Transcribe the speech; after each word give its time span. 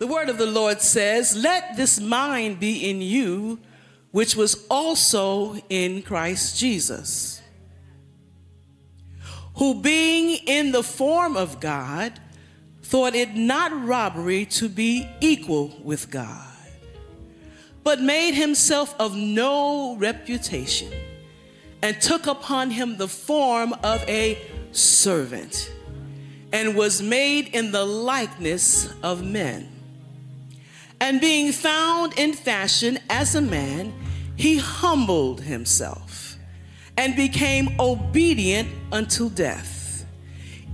The 0.00 0.06
word 0.06 0.30
of 0.30 0.38
the 0.38 0.46
Lord 0.46 0.80
says, 0.80 1.36
Let 1.36 1.76
this 1.76 2.00
mind 2.00 2.58
be 2.58 2.88
in 2.88 3.02
you, 3.02 3.58
which 4.12 4.34
was 4.34 4.64
also 4.70 5.56
in 5.68 6.00
Christ 6.00 6.58
Jesus, 6.58 7.42
who 9.56 9.82
being 9.82 10.40
in 10.46 10.72
the 10.72 10.82
form 10.82 11.36
of 11.36 11.60
God, 11.60 12.18
thought 12.82 13.14
it 13.14 13.34
not 13.34 13.84
robbery 13.84 14.46
to 14.46 14.70
be 14.70 15.06
equal 15.20 15.76
with 15.84 16.10
God, 16.10 16.48
but 17.84 18.00
made 18.00 18.32
himself 18.32 18.94
of 18.98 19.14
no 19.14 19.96
reputation, 19.96 20.90
and 21.82 22.00
took 22.00 22.26
upon 22.26 22.70
him 22.70 22.96
the 22.96 23.06
form 23.06 23.74
of 23.84 24.02
a 24.08 24.38
servant, 24.72 25.70
and 26.54 26.74
was 26.74 27.02
made 27.02 27.48
in 27.48 27.70
the 27.70 27.84
likeness 27.84 28.94
of 29.02 29.22
men. 29.22 29.76
And 31.00 31.20
being 31.20 31.52
found 31.52 32.18
in 32.18 32.34
fashion 32.34 32.98
as 33.08 33.34
a 33.34 33.40
man, 33.40 33.92
he 34.36 34.58
humbled 34.58 35.40
himself 35.42 36.36
and 36.96 37.16
became 37.16 37.80
obedient 37.80 38.68
until 38.92 39.30
death, 39.30 40.04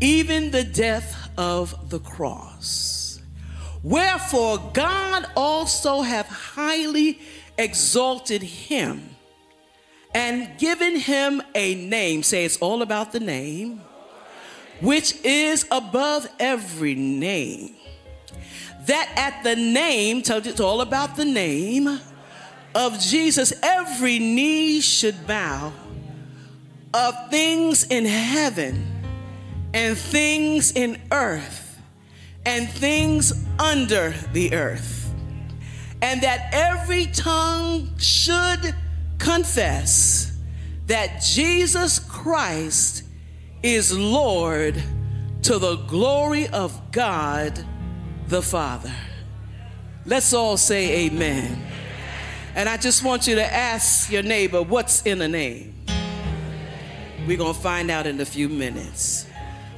even 0.01 0.51
the 0.51 0.65
death 0.65 1.31
of 1.39 1.91
the 1.91 2.01
cross. 2.01 3.21
Wherefore 3.83 4.59
God 4.73 5.27
also 5.37 6.03
hath 6.03 6.29
highly 6.29 7.21
exalted 7.57 8.43
him 8.43 9.11
and 10.15 10.59
given 10.59 10.97
him 10.97 11.43
a 11.55 11.75
name. 11.75 12.23
Say 12.23 12.45
it's 12.45 12.57
all 12.57 12.83
about 12.83 13.13
the 13.13 13.21
name, 13.21 13.81
which 14.81 15.15
is 15.25 15.67
above 15.71 16.29
every 16.41 16.95
name. 16.95 17.77
That 18.87 19.13
at 19.17 19.43
the 19.43 19.57
name, 19.57 20.23
it's 20.25 20.61
all 20.61 20.81
about 20.81 21.17
the 21.17 21.25
name 21.25 22.01
of 22.75 23.01
Jesus, 23.01 23.53
every 23.63 24.19
knee 24.19 24.81
should 24.81 25.27
bow 25.27 25.73
of 26.93 27.31
things 27.31 27.85
in 27.85 28.05
heaven 28.05 28.87
and 29.75 29.97
things 29.97 30.73
in 30.73 31.01
earth 31.11 31.79
and 32.45 32.69
things 32.69 33.33
under 33.59 34.15
the 34.33 34.55
earth, 34.55 35.13
and 36.01 36.23
that 36.23 36.51
every 36.53 37.07
tongue 37.07 37.91
should 37.99 38.75
confess 39.19 40.39
that 40.87 41.21
Jesus 41.21 41.99
Christ 41.99 43.03
is 43.63 43.97
Lord 43.97 44.81
to 45.43 45.59
the 45.59 45.77
glory 45.77 46.47
of 46.49 46.93
God 46.93 47.65
the 48.29 48.43
Father. 48.43 48.93
Let's 50.05 50.33
all 50.33 50.57
say 50.57 51.07
amen. 51.07 51.65
And 52.55 52.69
I 52.69 52.77
just 52.77 53.05
want 53.05 53.27
you 53.27 53.37
to 53.37 53.55
ask 53.55 54.11
your 54.11 54.23
neighbor, 54.23 54.63
what's 54.63 55.03
in 55.03 55.23
a 55.23 55.29
name? 55.29 55.75
We're 57.27 57.37
going 57.37 57.55
to 57.55 57.61
find 57.61 57.91
out 57.91 58.07
in 58.07 58.21
a 58.21 58.25
few 58.25 58.49
minutes. 58.49 59.27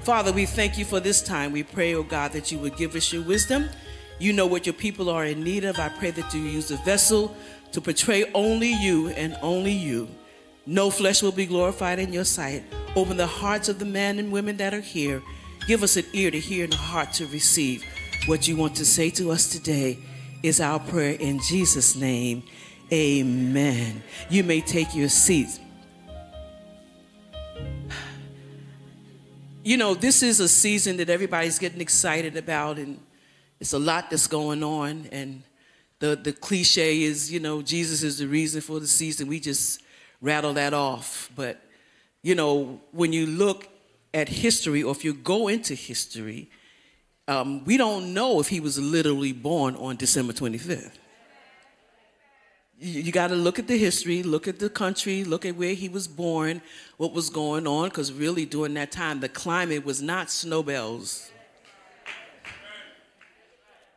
Father, 0.00 0.32
we 0.32 0.46
thank 0.46 0.78
you 0.78 0.84
for 0.84 1.00
this 1.00 1.20
time. 1.20 1.52
We 1.52 1.62
pray, 1.62 1.94
oh 1.94 2.02
God, 2.02 2.32
that 2.32 2.50
you 2.50 2.58
would 2.60 2.76
give 2.76 2.94
us 2.94 3.12
your 3.12 3.22
wisdom. 3.22 3.68
You 4.18 4.32
know 4.32 4.46
what 4.46 4.64
your 4.64 4.74
people 4.74 5.10
are 5.10 5.26
in 5.26 5.44
need 5.44 5.64
of. 5.64 5.78
I 5.78 5.90
pray 5.90 6.10
that 6.12 6.32
you 6.32 6.40
use 6.40 6.68
the 6.68 6.76
vessel 6.78 7.36
to 7.72 7.80
portray 7.80 8.30
only 8.32 8.72
you 8.72 9.08
and 9.08 9.36
only 9.42 9.72
you. 9.72 10.08
No 10.64 10.90
flesh 10.90 11.22
will 11.22 11.32
be 11.32 11.46
glorified 11.46 11.98
in 11.98 12.12
your 12.12 12.24
sight. 12.24 12.64
Open 12.96 13.16
the 13.16 13.26
hearts 13.26 13.68
of 13.68 13.78
the 13.78 13.84
men 13.84 14.18
and 14.18 14.32
women 14.32 14.56
that 14.58 14.72
are 14.72 14.80
here. 14.80 15.22
Give 15.66 15.82
us 15.82 15.96
an 15.96 16.04
ear 16.14 16.30
to 16.30 16.38
hear 16.38 16.64
and 16.64 16.72
a 16.72 16.76
heart 16.76 17.12
to 17.14 17.26
receive 17.26 17.84
what 18.26 18.46
you 18.46 18.56
want 18.56 18.76
to 18.76 18.84
say 18.84 19.10
to 19.10 19.30
us 19.30 19.48
today 19.48 19.98
is 20.42 20.60
our 20.60 20.78
prayer 20.78 21.14
in 21.14 21.40
Jesus' 21.40 21.96
name. 21.96 22.42
Amen. 22.92 24.02
You 24.30 24.44
may 24.44 24.60
take 24.60 24.94
your 24.94 25.08
seats. 25.08 25.60
You 29.62 29.76
know, 29.76 29.94
this 29.94 30.22
is 30.22 30.40
a 30.40 30.48
season 30.48 30.96
that 30.98 31.10
everybody's 31.10 31.58
getting 31.58 31.80
excited 31.80 32.36
about, 32.36 32.78
and 32.78 32.98
it's 33.60 33.72
a 33.72 33.78
lot 33.78 34.08
that's 34.10 34.26
going 34.26 34.62
on. 34.62 35.08
And 35.12 35.42
the, 35.98 36.16
the 36.16 36.32
cliche 36.32 37.02
is, 37.02 37.30
you 37.30 37.40
know, 37.40 37.60
Jesus 37.60 38.02
is 38.02 38.18
the 38.18 38.26
reason 38.26 38.60
for 38.60 38.80
the 38.80 38.86
season. 38.86 39.28
We 39.28 39.40
just 39.40 39.82
rattle 40.22 40.54
that 40.54 40.72
off. 40.72 41.30
But, 41.36 41.60
you 42.22 42.34
know, 42.34 42.80
when 42.92 43.12
you 43.12 43.26
look 43.26 43.68
at 44.14 44.28
history, 44.28 44.82
or 44.82 44.92
if 44.92 45.04
you 45.04 45.12
go 45.12 45.48
into 45.48 45.74
history, 45.74 46.50
um, 47.28 47.62
we 47.66 47.76
don't 47.76 48.14
know 48.14 48.40
if 48.40 48.48
he 48.48 48.58
was 48.58 48.78
literally 48.78 49.32
born 49.32 49.76
on 49.76 49.96
December 49.96 50.32
25th. 50.32 50.92
You, 52.80 53.12
got 53.12 53.28
to 53.28 53.34
look 53.34 53.58
at 53.58 53.66
the 53.66 53.76
history, 53.76 54.22
look 54.22 54.48
at 54.48 54.60
the 54.60 54.70
country, 54.70 55.24
look 55.24 55.44
at 55.44 55.56
where 55.56 55.74
he 55.74 55.88
was 55.88 56.08
born, 56.08 56.62
what 56.96 57.12
was 57.12 57.28
going 57.28 57.66
on, 57.66 57.88
because 57.88 58.12
really 58.12 58.46
during 58.46 58.74
that 58.74 58.92
time, 58.92 59.20
the 59.20 59.28
climate 59.28 59.84
was 59.84 60.00
not 60.00 60.30
snowbells. 60.30 61.30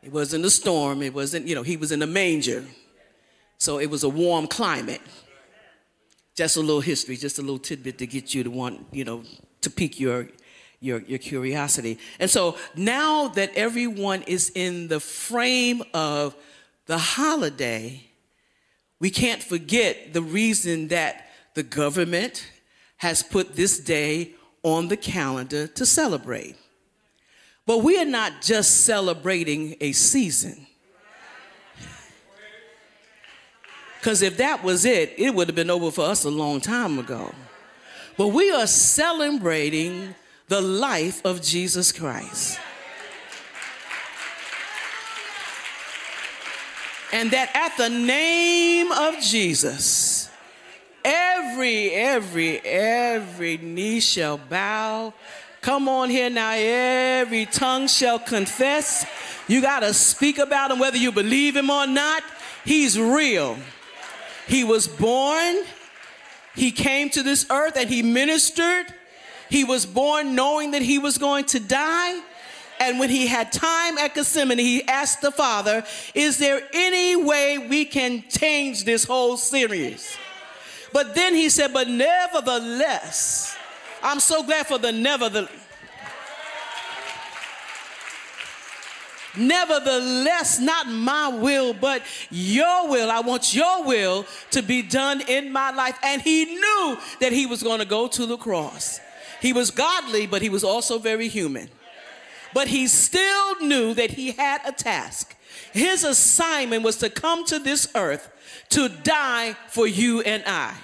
It 0.02 0.12
wasn't 0.12 0.44
a 0.44 0.50
storm, 0.50 1.00
it 1.02 1.14
wasn't, 1.14 1.46
you 1.46 1.54
know, 1.54 1.62
he 1.62 1.76
was 1.76 1.92
in 1.92 2.02
a 2.02 2.08
manger. 2.08 2.64
So 3.56 3.78
it 3.78 3.88
was 3.88 4.02
a 4.02 4.08
warm 4.08 4.48
climate. 4.48 5.00
Just 6.34 6.56
a 6.56 6.60
little 6.60 6.80
history, 6.80 7.16
just 7.16 7.38
a 7.38 7.42
little 7.42 7.60
tidbit 7.60 7.98
to 7.98 8.06
get 8.06 8.34
you 8.34 8.42
to 8.42 8.50
want, 8.50 8.84
you 8.90 9.04
know, 9.04 9.22
to 9.60 9.70
pique 9.70 10.00
your, 10.00 10.26
your, 10.82 11.00
your 11.02 11.18
curiosity. 11.18 11.98
And 12.18 12.28
so 12.28 12.56
now 12.76 13.28
that 13.28 13.54
everyone 13.54 14.22
is 14.22 14.50
in 14.54 14.88
the 14.88 15.00
frame 15.00 15.82
of 15.94 16.34
the 16.86 16.98
holiday, 16.98 18.02
we 18.98 19.10
can't 19.10 19.42
forget 19.42 20.12
the 20.12 20.22
reason 20.22 20.88
that 20.88 21.28
the 21.54 21.62
government 21.62 22.50
has 22.96 23.22
put 23.22 23.54
this 23.54 23.78
day 23.78 24.32
on 24.62 24.88
the 24.88 24.96
calendar 24.96 25.66
to 25.68 25.86
celebrate. 25.86 26.56
But 27.64 27.78
we 27.78 28.00
are 28.00 28.04
not 28.04 28.42
just 28.42 28.84
celebrating 28.84 29.76
a 29.80 29.92
season. 29.92 30.66
Because 33.98 34.20
if 34.20 34.36
that 34.38 34.64
was 34.64 34.84
it, 34.84 35.14
it 35.16 35.32
would 35.32 35.46
have 35.46 35.54
been 35.54 35.70
over 35.70 35.92
for 35.92 36.04
us 36.04 36.24
a 36.24 36.30
long 36.30 36.60
time 36.60 36.98
ago. 36.98 37.32
But 38.16 38.28
we 38.28 38.50
are 38.50 38.66
celebrating 38.66 40.16
the 40.52 40.60
life 40.60 41.24
of 41.24 41.40
Jesus 41.40 41.92
Christ. 41.92 42.60
And 47.10 47.30
that 47.30 47.50
at 47.54 47.78
the 47.78 47.88
name 47.88 48.92
of 48.92 49.18
Jesus, 49.18 50.28
every, 51.02 51.92
every, 51.92 52.58
every 52.58 53.56
knee 53.56 54.00
shall 54.00 54.36
bow. 54.36 55.14
Come 55.62 55.88
on 55.88 56.10
here 56.10 56.28
now, 56.28 56.52
every 56.54 57.46
tongue 57.46 57.88
shall 57.88 58.18
confess. 58.18 59.06
You 59.48 59.62
got 59.62 59.80
to 59.80 59.94
speak 59.94 60.36
about 60.36 60.70
him 60.70 60.78
whether 60.78 60.98
you 60.98 61.12
believe 61.12 61.56
him 61.56 61.70
or 61.70 61.86
not. 61.86 62.22
He's 62.66 63.00
real. 63.00 63.56
He 64.46 64.64
was 64.64 64.86
born, 64.86 65.62
he 66.54 66.72
came 66.72 67.08
to 67.08 67.22
this 67.22 67.46
earth 67.50 67.78
and 67.78 67.88
he 67.88 68.02
ministered 68.02 68.92
he 69.52 69.64
was 69.64 69.84
born 69.84 70.34
knowing 70.34 70.70
that 70.70 70.80
he 70.80 70.98
was 70.98 71.18
going 71.18 71.44
to 71.44 71.60
die. 71.60 72.20
And 72.80 72.98
when 72.98 73.10
he 73.10 73.26
had 73.26 73.52
time 73.52 73.98
at 73.98 74.14
Gethsemane, 74.14 74.58
he 74.58 74.82
asked 74.88 75.20
the 75.20 75.30
Father, 75.30 75.84
Is 76.14 76.38
there 76.38 76.62
any 76.72 77.16
way 77.16 77.58
we 77.58 77.84
can 77.84 78.24
change 78.30 78.84
this 78.84 79.04
whole 79.04 79.36
series? 79.36 80.16
But 80.94 81.14
then 81.14 81.34
he 81.34 81.50
said, 81.50 81.74
But 81.74 81.86
nevertheless, 81.86 83.54
I'm 84.02 84.20
so 84.20 84.42
glad 84.42 84.66
for 84.66 84.78
the 84.78 84.90
nevertheless. 84.90 85.50
Nevertheless, 89.36 90.60
not 90.60 90.88
my 90.88 91.28
will, 91.28 91.74
but 91.74 92.02
your 92.30 92.88
will. 92.88 93.10
I 93.10 93.20
want 93.20 93.54
your 93.54 93.84
will 93.84 94.26
to 94.50 94.62
be 94.62 94.80
done 94.80 95.20
in 95.22 95.52
my 95.52 95.70
life. 95.70 95.98
And 96.02 96.22
he 96.22 96.46
knew 96.46 96.98
that 97.20 97.32
he 97.32 97.44
was 97.44 97.62
going 97.62 97.80
to 97.80 97.86
go 97.86 98.08
to 98.08 98.26
the 98.26 98.38
cross. 98.38 99.00
He 99.42 99.52
was 99.52 99.72
godly, 99.72 100.28
but 100.28 100.40
he 100.40 100.48
was 100.48 100.62
also 100.62 101.00
very 101.00 101.26
human. 101.26 101.68
But 102.54 102.68
he 102.68 102.86
still 102.86 103.60
knew 103.60 103.92
that 103.94 104.12
he 104.12 104.30
had 104.30 104.60
a 104.64 104.70
task. 104.70 105.34
His 105.72 106.04
assignment 106.04 106.84
was 106.84 106.96
to 106.98 107.10
come 107.10 107.44
to 107.46 107.58
this 107.58 107.88
earth 107.96 108.30
to 108.68 108.88
die 108.88 109.56
for 109.68 109.88
you 109.88 110.20
and 110.20 110.44
I. 110.46 110.76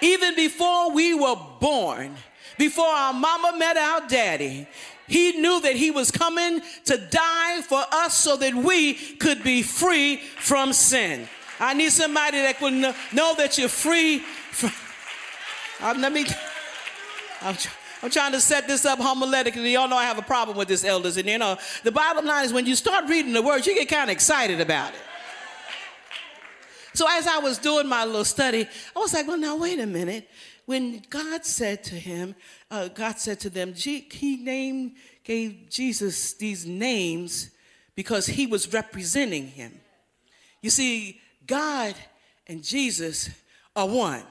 Even 0.00 0.36
before 0.36 0.92
we 0.92 1.14
were 1.14 1.34
born, 1.60 2.14
before 2.56 2.86
our 2.86 3.12
mama 3.12 3.58
met 3.58 3.76
our 3.76 4.06
daddy, 4.06 4.68
he 5.08 5.40
knew 5.40 5.60
that 5.62 5.74
he 5.74 5.90
was 5.90 6.12
coming 6.12 6.62
to 6.84 6.96
die 6.96 7.60
for 7.62 7.82
us 7.90 8.14
so 8.14 8.36
that 8.36 8.54
we 8.54 8.94
could 8.94 9.42
be 9.42 9.62
free 9.62 10.18
from 10.18 10.72
sin. 10.72 11.28
I 11.58 11.74
need 11.74 11.90
somebody 11.90 12.38
that 12.38 12.60
will 12.60 12.70
know, 12.70 13.34
that 13.36 13.58
you're 13.58 13.68
free 13.68 14.20
from. 14.20 14.70
Um, 15.80 16.00
let 16.00 16.12
me. 16.12 16.24
I'm, 17.42 17.56
I'm 18.06 18.12
trying 18.12 18.30
to 18.32 18.40
set 18.40 18.68
this 18.68 18.86
up 18.86 19.00
homiletically. 19.00 19.72
Y'all 19.72 19.88
know 19.88 19.96
I 19.96 20.04
have 20.04 20.16
a 20.16 20.22
problem 20.22 20.56
with 20.56 20.68
this, 20.68 20.84
elders. 20.84 21.16
And 21.16 21.28
you 21.28 21.38
know, 21.38 21.58
the 21.82 21.90
bottom 21.90 22.24
line 22.24 22.44
is 22.44 22.52
when 22.52 22.64
you 22.64 22.76
start 22.76 23.08
reading 23.08 23.32
the 23.32 23.42
words, 23.42 23.66
you 23.66 23.74
get 23.74 23.88
kind 23.88 24.08
of 24.08 24.14
excited 24.14 24.60
about 24.60 24.94
it. 24.94 25.00
So 26.94 27.08
as 27.10 27.26
I 27.26 27.38
was 27.38 27.58
doing 27.58 27.88
my 27.88 28.04
little 28.04 28.24
study, 28.24 28.68
I 28.94 28.98
was 29.00 29.12
like, 29.12 29.26
well, 29.26 29.36
now 29.36 29.56
wait 29.56 29.80
a 29.80 29.86
minute. 29.86 30.30
When 30.66 31.02
God 31.10 31.44
said 31.44 31.82
to 31.82 31.96
him, 31.96 32.36
uh, 32.70 32.86
God 32.86 33.18
said 33.18 33.40
to 33.40 33.50
them, 33.50 33.74
He 33.74 34.38
named, 34.40 34.92
gave 35.24 35.68
Jesus 35.68 36.34
these 36.34 36.64
names 36.64 37.50
because 37.96 38.26
he 38.26 38.46
was 38.46 38.72
representing 38.72 39.48
him. 39.48 39.80
You 40.62 40.70
see, 40.70 41.20
God 41.44 41.96
and 42.46 42.62
Jesus 42.62 43.30
are 43.74 43.88
one. 43.88 44.22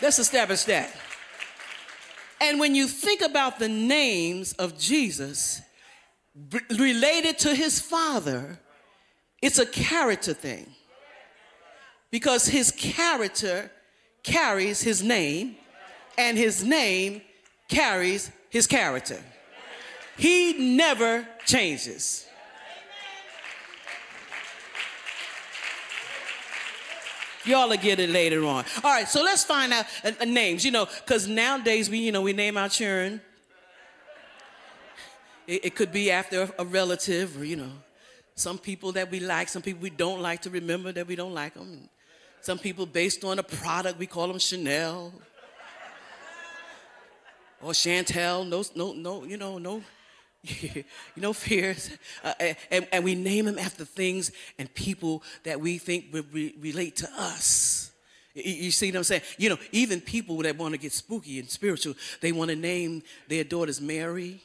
Let's 0.00 0.20
establish 0.20 0.62
that. 0.64 0.94
And 2.40 2.60
when 2.60 2.74
you 2.74 2.86
think 2.86 3.20
about 3.22 3.58
the 3.58 3.68
names 3.68 4.52
of 4.54 4.78
Jesus 4.78 5.62
related 6.70 7.38
to 7.40 7.54
his 7.54 7.80
father, 7.80 8.58
it's 9.40 9.58
a 9.58 9.66
character 9.66 10.34
thing. 10.34 10.74
Because 12.10 12.46
his 12.46 12.70
character 12.70 13.70
carries 14.22 14.82
his 14.82 15.02
name, 15.02 15.56
and 16.16 16.38
his 16.38 16.64
name 16.64 17.22
carries 17.68 18.30
his 18.50 18.66
character. 18.66 19.20
He 20.16 20.76
never 20.76 21.26
changes. 21.44 22.26
Y'all 27.44 27.68
will 27.68 27.76
get 27.76 28.00
it 28.00 28.10
later 28.10 28.44
on. 28.44 28.64
All 28.82 28.90
right, 28.90 29.08
so 29.08 29.22
let's 29.22 29.44
find 29.44 29.72
out 29.72 29.84
uh, 30.02 30.12
uh, 30.20 30.24
names, 30.24 30.64
you 30.64 30.70
know, 30.70 30.86
because 30.86 31.28
nowadays 31.28 31.90
we, 31.90 31.98
you 31.98 32.12
know, 32.12 32.22
we 32.22 32.32
name 32.32 32.56
our 32.56 32.68
children. 32.68 33.20
It, 35.46 35.66
it 35.66 35.76
could 35.76 35.92
be 35.92 36.10
after 36.10 36.50
a 36.58 36.64
relative 36.64 37.40
or, 37.40 37.44
you 37.44 37.56
know, 37.56 37.72
some 38.34 38.58
people 38.58 38.92
that 38.92 39.10
we 39.10 39.20
like, 39.20 39.48
some 39.48 39.62
people 39.62 39.82
we 39.82 39.90
don't 39.90 40.20
like 40.20 40.42
to 40.42 40.50
remember 40.50 40.90
that 40.92 41.06
we 41.06 41.16
don't 41.16 41.34
like 41.34 41.54
them. 41.54 41.88
Some 42.40 42.58
people 42.58 42.86
based 42.86 43.24
on 43.24 43.38
a 43.38 43.42
product, 43.42 43.98
we 43.98 44.06
call 44.06 44.28
them 44.28 44.38
Chanel 44.38 45.12
or 47.62 47.72
Chantel. 47.72 48.48
No, 48.48 48.64
no, 48.74 48.92
no, 48.92 49.24
you 49.24 49.36
know, 49.36 49.58
no 49.58 49.82
you 50.60 50.84
know, 51.16 51.32
fears. 51.32 51.90
Uh, 52.22 52.34
and, 52.70 52.86
and, 52.92 53.04
we 53.04 53.14
name 53.14 53.46
them 53.46 53.58
after 53.58 53.84
things 53.84 54.30
and 54.58 54.72
people 54.74 55.22
that 55.44 55.60
we 55.60 55.78
think 55.78 56.06
would 56.12 56.32
re- 56.34 56.54
relate 56.60 56.96
to 56.96 57.08
us. 57.16 57.90
You, 58.34 58.70
see 58.70 58.90
what 58.90 58.96
I'm 58.98 59.04
saying? 59.04 59.22
You 59.38 59.50
know, 59.50 59.58
even 59.72 60.00
people 60.00 60.38
that 60.38 60.58
want 60.58 60.74
to 60.74 60.78
get 60.78 60.92
spooky 60.92 61.38
and 61.38 61.48
spiritual, 61.48 61.94
they 62.20 62.32
want 62.32 62.50
to 62.50 62.56
name 62.56 63.02
their 63.28 63.44
daughters 63.44 63.80
Mary. 63.80 64.40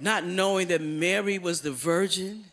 Not 0.00 0.24
knowing 0.24 0.68
that 0.68 0.80
Mary 0.80 1.38
was 1.38 1.60
the 1.60 1.70
virgin. 1.70 2.44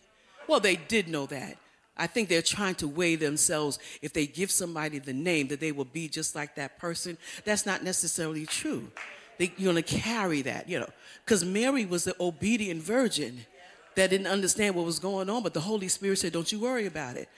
Well, 0.47 0.59
they 0.59 0.75
did 0.75 1.07
know 1.07 1.25
that. 1.27 1.57
I 1.95 2.07
think 2.07 2.27
they're 2.27 2.41
trying 2.41 2.75
to 2.75 2.87
weigh 2.87 3.15
themselves. 3.15 3.79
If 4.01 4.13
they 4.13 4.25
give 4.25 4.49
somebody 4.49 4.99
the 4.99 5.13
name, 5.13 5.47
that 5.49 5.59
they 5.59 5.71
will 5.71 5.85
be 5.85 6.07
just 6.07 6.35
like 6.35 6.55
that 6.55 6.79
person. 6.79 7.17
That's 7.45 7.65
not 7.65 7.83
necessarily 7.83 8.45
true. 8.45 8.91
They, 9.37 9.53
you're 9.57 9.71
going 9.71 9.83
to 9.83 9.99
carry 9.99 10.41
that, 10.43 10.67
you 10.67 10.79
know. 10.79 10.89
Because 11.23 11.45
Mary 11.45 11.85
was 11.85 12.03
the 12.03 12.15
obedient 12.19 12.81
virgin 12.81 13.45
that 13.95 14.09
didn't 14.09 14.27
understand 14.27 14.75
what 14.75 14.85
was 14.85 14.99
going 14.99 15.29
on, 15.29 15.43
but 15.43 15.53
the 15.53 15.59
Holy 15.59 15.87
Spirit 15.87 16.17
said, 16.17 16.33
Don't 16.33 16.51
you 16.51 16.59
worry 16.59 16.87
about 16.87 17.15
it. 17.15 17.29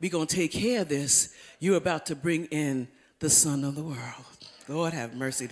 We're 0.00 0.10
going 0.10 0.26
to 0.26 0.36
take 0.36 0.52
care 0.52 0.82
of 0.82 0.88
this. 0.88 1.34
You're 1.58 1.76
about 1.76 2.06
to 2.06 2.16
bring 2.16 2.46
in 2.46 2.88
the 3.20 3.30
Son 3.30 3.64
of 3.64 3.76
the 3.76 3.82
world. 3.82 4.26
Lord 4.68 4.92
have 4.92 5.14
mercy. 5.14 5.48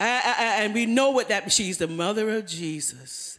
I, 0.00 0.06
I, 0.06 0.62
and 0.62 0.74
we 0.74 0.86
know 0.86 1.10
what 1.10 1.28
that 1.28 1.50
she's 1.52 1.78
the 1.78 1.88
mother 1.88 2.30
of 2.30 2.46
Jesus 2.46 3.37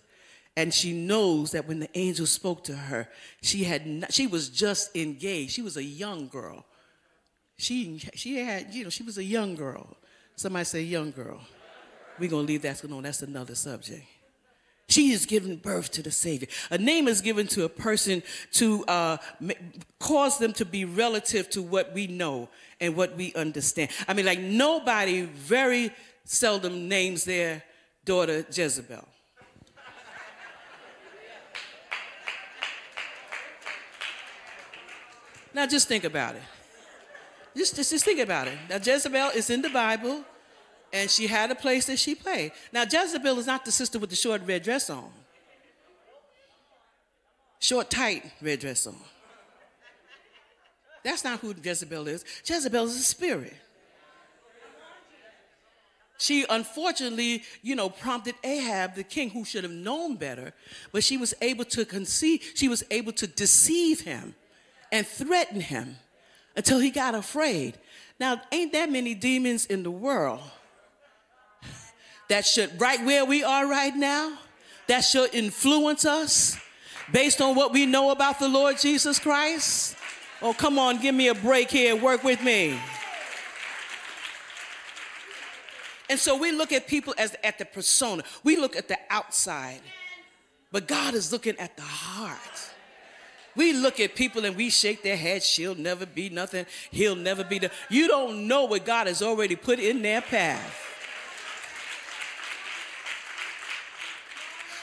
and 0.59 0.73
she 0.73 0.91
knows 0.91 1.51
that 1.51 1.65
when 1.69 1.79
the 1.79 1.89
angel 1.97 2.25
spoke 2.25 2.65
to 2.65 2.75
her 2.75 3.07
she 3.41 3.63
had 3.63 3.87
not, 3.87 4.11
she 4.11 4.27
was 4.27 4.49
just 4.49 4.93
engaged. 4.93 5.51
She 5.53 5.61
was 5.61 5.77
a 5.77 5.83
young 5.83 6.27
girl. 6.27 6.65
She 7.57 7.97
she 8.13 8.39
had 8.39 8.73
you 8.73 8.83
know 8.83 8.89
she 8.89 9.03
was 9.03 9.17
a 9.17 9.23
young 9.23 9.55
girl. 9.55 9.95
Somebody 10.35 10.65
say 10.65 10.81
young 10.81 11.11
girl. 11.11 11.39
We're 12.19 12.29
going 12.29 12.45
to 12.45 12.51
leave 12.51 12.63
that 12.63 12.83
alone. 12.83 13.03
That's 13.03 13.21
another 13.21 13.55
subject. 13.55 14.03
She 14.89 15.11
is 15.11 15.25
giving 15.25 15.55
birth 15.55 15.91
to 15.91 16.01
the 16.01 16.11
savior. 16.11 16.49
A 16.71 16.77
name 16.77 17.07
is 17.07 17.21
given 17.21 17.47
to 17.47 17.63
a 17.63 17.69
person 17.69 18.21
to 18.53 18.83
uh, 18.85 19.17
cause 19.99 20.39
them 20.39 20.51
to 20.53 20.65
be 20.65 20.83
relative 20.83 21.49
to 21.51 21.61
what 21.61 21.93
we 21.93 22.07
know 22.07 22.49
and 22.81 22.97
what 22.97 23.15
we 23.15 23.33
understand. 23.33 23.91
I 24.09 24.13
mean 24.13 24.25
like 24.25 24.39
nobody 24.41 25.21
very 25.21 25.91
seldom 26.25 26.89
names 26.89 27.23
their 27.23 27.63
daughter 28.03 28.45
jezebel 28.51 29.07
Now 35.53 35.65
just 35.65 35.87
think 35.87 36.03
about 36.03 36.35
it. 36.35 36.41
Just, 37.55 37.75
just, 37.75 37.91
just 37.91 38.05
think 38.05 38.19
about 38.19 38.47
it. 38.47 38.57
Now 38.69 38.77
Jezebel 38.77 39.31
is 39.35 39.49
in 39.49 39.61
the 39.61 39.69
Bible, 39.69 40.23
and 40.93 41.09
she 41.09 41.27
had 41.27 41.51
a 41.51 41.55
place 41.55 41.85
that 41.87 41.99
she 41.99 42.15
played. 42.15 42.51
Now 42.71 42.83
Jezebel 42.89 43.37
is 43.39 43.47
not 43.47 43.65
the 43.65 43.71
sister 43.71 43.99
with 43.99 44.09
the 44.09 44.15
short 44.15 44.41
red 44.45 44.63
dress 44.63 44.89
on. 44.89 45.09
Short, 47.59 47.89
tight 47.89 48.23
red 48.41 48.59
dress 48.59 48.87
on. 48.87 48.95
That's 51.03 51.23
not 51.23 51.39
who 51.39 51.53
Jezebel 51.61 52.07
is. 52.07 52.23
Jezebel 52.45 52.85
is 52.85 52.95
a 52.95 53.03
spirit. 53.03 53.55
She 56.17 56.45
unfortunately, 56.49 57.43
you 57.61 57.75
know, 57.75 57.89
prompted 57.89 58.35
Ahab, 58.43 58.95
the 58.95 59.03
king, 59.03 59.29
who 59.29 59.45
should 59.45 59.63
have 59.63 59.71
known 59.71 60.17
better, 60.17 60.53
but 60.91 61.03
she 61.03 61.15
was 61.15 61.33
able 61.41 61.63
to 61.65 61.85
conceive, 61.85 62.43
she 62.55 62.67
was 62.67 62.83
able 62.91 63.13
to 63.13 63.25
deceive 63.25 64.01
him 64.01 64.35
and 64.91 65.05
threatened 65.05 65.63
him 65.63 65.97
until 66.55 66.79
he 66.79 66.89
got 66.89 67.15
afraid. 67.15 67.77
Now, 68.19 68.41
ain't 68.51 68.73
that 68.73 68.91
many 68.91 69.13
demons 69.13 69.65
in 69.65 69.83
the 69.83 69.91
world 69.91 70.41
that 72.27 72.45
should, 72.45 72.79
right 72.79 73.03
where 73.05 73.25
we 73.25 73.43
are 73.43 73.67
right 73.67 73.95
now, 73.95 74.37
that 74.87 75.01
should 75.01 75.33
influence 75.33 76.05
us 76.05 76.57
based 77.11 77.41
on 77.41 77.55
what 77.55 77.71
we 77.71 77.85
know 77.85 78.11
about 78.11 78.39
the 78.39 78.47
Lord 78.47 78.77
Jesus 78.77 79.19
Christ? 79.19 79.95
Oh, 80.41 80.53
come 80.53 80.79
on, 80.79 81.01
give 81.01 81.13
me 81.13 81.27
a 81.27 81.35
break 81.35 81.69
here, 81.69 81.95
work 81.95 82.23
with 82.23 82.41
me. 82.43 82.79
And 86.09 86.19
so 86.19 86.35
we 86.35 86.51
look 86.51 86.73
at 86.73 86.87
people 86.87 87.13
as 87.17 87.35
at 87.43 87.59
the 87.59 87.65
persona. 87.65 88.23
We 88.43 88.57
look 88.57 88.75
at 88.75 88.87
the 88.87 88.97
outside. 89.09 89.81
But 90.71 90.87
God 90.87 91.13
is 91.13 91.31
looking 91.31 91.57
at 91.57 91.77
the 91.77 91.83
heart. 91.83 92.71
We 93.59 93.73
look 93.73 93.99
at 93.99 94.15
people 94.15 94.45
and 94.45 94.55
we 94.55 94.69
shake 94.69 95.03
their 95.03 95.17
heads. 95.17 95.45
She'll 95.45 95.75
never 95.75 96.05
be 96.05 96.29
nothing. 96.29 96.65
He'll 96.91 97.17
never 97.17 97.43
be 97.43 97.59
the. 97.59 97.69
You 97.89 98.07
don't 98.07 98.47
know 98.47 98.63
what 98.63 98.85
God 98.85 99.07
has 99.07 99.21
already 99.21 99.57
put 99.57 99.79
in 99.79 100.01
their 100.01 100.21
path. 100.21 100.81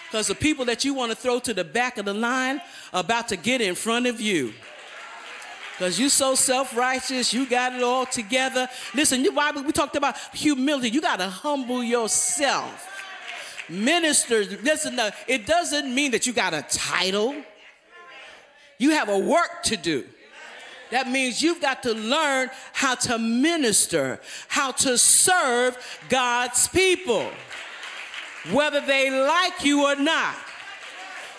Because 0.04 0.26
the 0.26 0.34
people 0.34 0.66
that 0.66 0.84
you 0.84 0.92
want 0.92 1.10
to 1.10 1.16
throw 1.16 1.38
to 1.38 1.54
the 1.54 1.64
back 1.64 1.96
of 1.96 2.04
the 2.04 2.12
line 2.12 2.60
are 2.92 3.00
about 3.00 3.28
to 3.28 3.36
get 3.36 3.62
in 3.62 3.74
front 3.74 4.06
of 4.08 4.20
you. 4.20 4.52
Because 5.72 5.98
you're 5.98 6.10
so 6.10 6.34
self 6.34 6.76
righteous, 6.76 7.32
you 7.32 7.46
got 7.46 7.74
it 7.74 7.82
all 7.82 8.04
together. 8.04 8.68
Listen, 8.94 9.24
why 9.34 9.52
we 9.52 9.72
talked 9.72 9.96
about 9.96 10.18
humility. 10.34 10.90
You 10.90 11.00
got 11.00 11.16
to 11.20 11.30
humble 11.30 11.82
yourself. 11.82 12.92
Ministers, 13.70 14.62
listen, 14.62 14.98
uh, 14.98 15.12
it 15.26 15.46
doesn't 15.46 15.94
mean 15.94 16.10
that 16.10 16.26
you 16.26 16.34
got 16.34 16.52
a 16.52 16.60
title. 16.60 17.34
You 18.78 18.90
have 18.90 19.08
a 19.08 19.18
work 19.18 19.62
to 19.64 19.76
do. 19.76 20.04
That 20.90 21.08
means 21.10 21.42
you've 21.42 21.60
got 21.60 21.82
to 21.82 21.92
learn 21.92 22.48
how 22.72 22.94
to 22.94 23.18
minister, 23.18 24.20
how 24.48 24.72
to 24.72 24.96
serve 24.96 25.76
God's 26.08 26.68
people, 26.68 27.28
whether 28.52 28.80
they 28.80 29.10
like 29.10 29.64
you 29.64 29.84
or 29.84 29.96
not. 29.96 30.36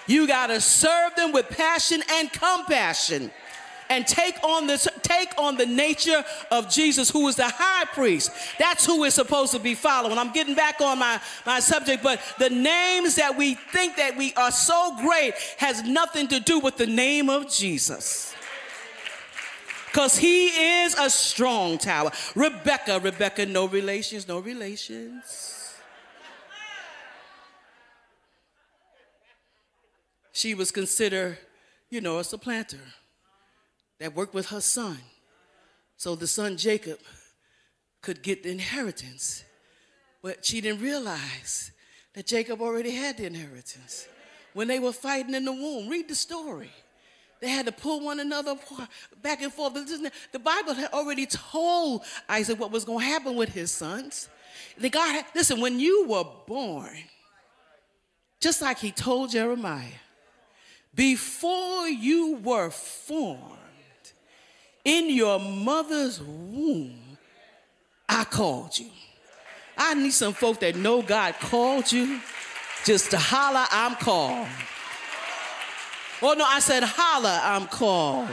You 0.06 0.28
got 0.28 0.48
to 0.48 0.60
serve 0.60 1.16
them 1.16 1.32
with 1.32 1.50
passion 1.50 2.02
and 2.12 2.32
compassion 2.32 3.32
and 3.90 4.06
take 4.06 4.42
on 4.44 4.68
this 4.68 4.88
take 5.02 5.30
on 5.38 5.58
the 5.58 5.66
nature 5.66 6.24
of 6.52 6.70
Jesus 6.70 7.10
who 7.10 7.28
is 7.28 7.36
the 7.36 7.48
high 7.48 7.86
priest. 7.94 8.32
That's 8.60 8.86
who 8.86 9.02
we're 9.02 9.12
supposed 9.12 9.52
to 9.54 9.60
be 9.60 9.76
following. 9.76 10.18
I'm 10.18 10.32
getting 10.32 10.56
back 10.56 10.82
on 10.82 11.00
my, 11.00 11.20
my 11.46 11.60
subject, 11.60 12.04
but 12.04 12.20
the 12.40 12.50
names 12.50 13.16
that 13.16 13.38
we 13.38 13.56
think 13.56 13.96
that 13.98 14.18
we 14.18 14.34
are 14.34 14.52
so 14.52 14.96
great 15.00 15.34
has 15.58 15.84
nothing 15.84 16.28
to 16.30 16.40
do 16.40 16.60
with 16.60 16.78
the 16.78 16.88
name 16.88 17.30
of 17.30 17.50
Jesus. 17.50 18.34
Because 19.88 20.18
he 20.18 20.48
is 20.84 20.96
a 21.00 21.10
strong 21.10 21.78
tower. 21.78 22.12
Rebecca, 22.36 23.00
Rebecca, 23.00 23.46
no 23.46 23.68
relations, 23.68 24.28
no 24.28 24.40
relations. 24.40 25.74
She 30.34 30.54
was 30.54 30.70
considered, 30.70 31.40
you 31.90 32.00
know, 32.00 32.20
a 32.20 32.24
supplanter 32.24 32.78
that 34.00 34.16
worked 34.16 34.34
with 34.34 34.48
her 34.48 34.62
son. 34.62 34.98
so 35.96 36.16
the 36.16 36.28
son 36.28 36.58
Jacob 36.58 37.00
could 38.02 38.22
get 38.22 38.44
the 38.44 38.52
inheritance. 38.52 39.44
But 40.22 40.46
she 40.46 40.62
didn't 40.62 40.82
realize 40.82 41.72
that 42.14 42.28
Jacob 42.28 42.62
already 42.62 42.92
had 42.92 43.18
the 43.18 43.26
inheritance. 43.26 44.08
When 44.54 44.68
they 44.68 44.80
were 44.80 44.94
fighting 44.94 45.34
in 45.34 45.46
the 45.46 45.52
womb, 45.52 45.90
read 45.90 46.08
the 46.08 46.16
story. 46.16 46.72
They 47.40 47.50
had 47.50 47.68
to 47.68 47.72
pull 47.72 48.02
one 48.02 48.20
another 48.20 48.56
back 49.22 49.42
and 49.42 49.54
forth. 49.54 49.74
The 50.32 50.40
Bible 50.40 50.74
had 50.74 50.92
already 50.92 51.28
told 51.28 52.04
Isaac 52.28 52.60
what 52.60 52.72
was 52.72 52.84
going 52.84 53.00
to 53.00 53.06
happen 53.06 53.36
with 53.36 53.50
his 53.50 53.72
sons. 53.72 54.30
The 54.78 54.90
God, 54.90 55.12
had, 55.12 55.26
listen, 55.36 55.62
when 55.62 55.80
you 55.80 56.08
were 56.08 56.26
born, 56.48 56.98
just 58.40 58.62
like 58.62 58.80
he 58.80 58.92
told 58.92 59.32
Jeremiah, 59.32 59.86
before 60.96 61.88
you 61.88 62.38
were 62.38 62.72
formed 62.72 63.58
in 64.88 65.10
your 65.10 65.38
mother's 65.38 66.22
womb, 66.22 66.94
I 68.08 68.24
called 68.24 68.80
you. 68.80 68.90
I 69.78 69.94
need 69.96 70.14
some 70.14 70.34
folk 70.34 70.62
that 70.62 70.78
know 70.78 71.02
God 71.02 71.36
called 71.42 71.92
you 71.92 72.22
just 72.86 73.12
to 73.12 73.18
holler, 73.18 73.66
I'm 73.70 73.96
called. 73.96 74.48
Oh 76.22 76.34
no, 76.34 76.46
I 76.46 76.60
said 76.60 76.84
holler, 76.84 77.38
I'm 77.44 77.68
called. 77.68 78.30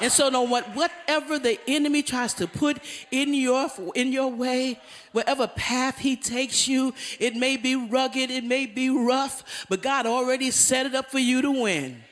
And 0.00 0.10
so 0.10 0.30
no 0.30 0.42
what 0.42 0.64
whatever 0.74 1.38
the 1.38 1.60
enemy 1.68 2.02
tries 2.02 2.32
to 2.34 2.46
put 2.46 2.78
in 3.10 3.34
your 3.34 3.68
in 3.94 4.12
your 4.12 4.28
way, 4.28 4.80
whatever 5.12 5.46
path 5.46 5.98
he 5.98 6.16
takes 6.16 6.66
you, 6.66 6.94
it 7.20 7.36
may 7.36 7.58
be 7.58 7.76
rugged, 7.76 8.30
it 8.30 8.44
may 8.44 8.64
be 8.64 8.88
rough, 8.88 9.66
but 9.68 9.82
God 9.82 10.06
already 10.06 10.50
set 10.50 10.86
it 10.86 10.94
up 10.94 11.10
for 11.10 11.18
you 11.18 11.42
to 11.42 11.50
win. 11.50 12.02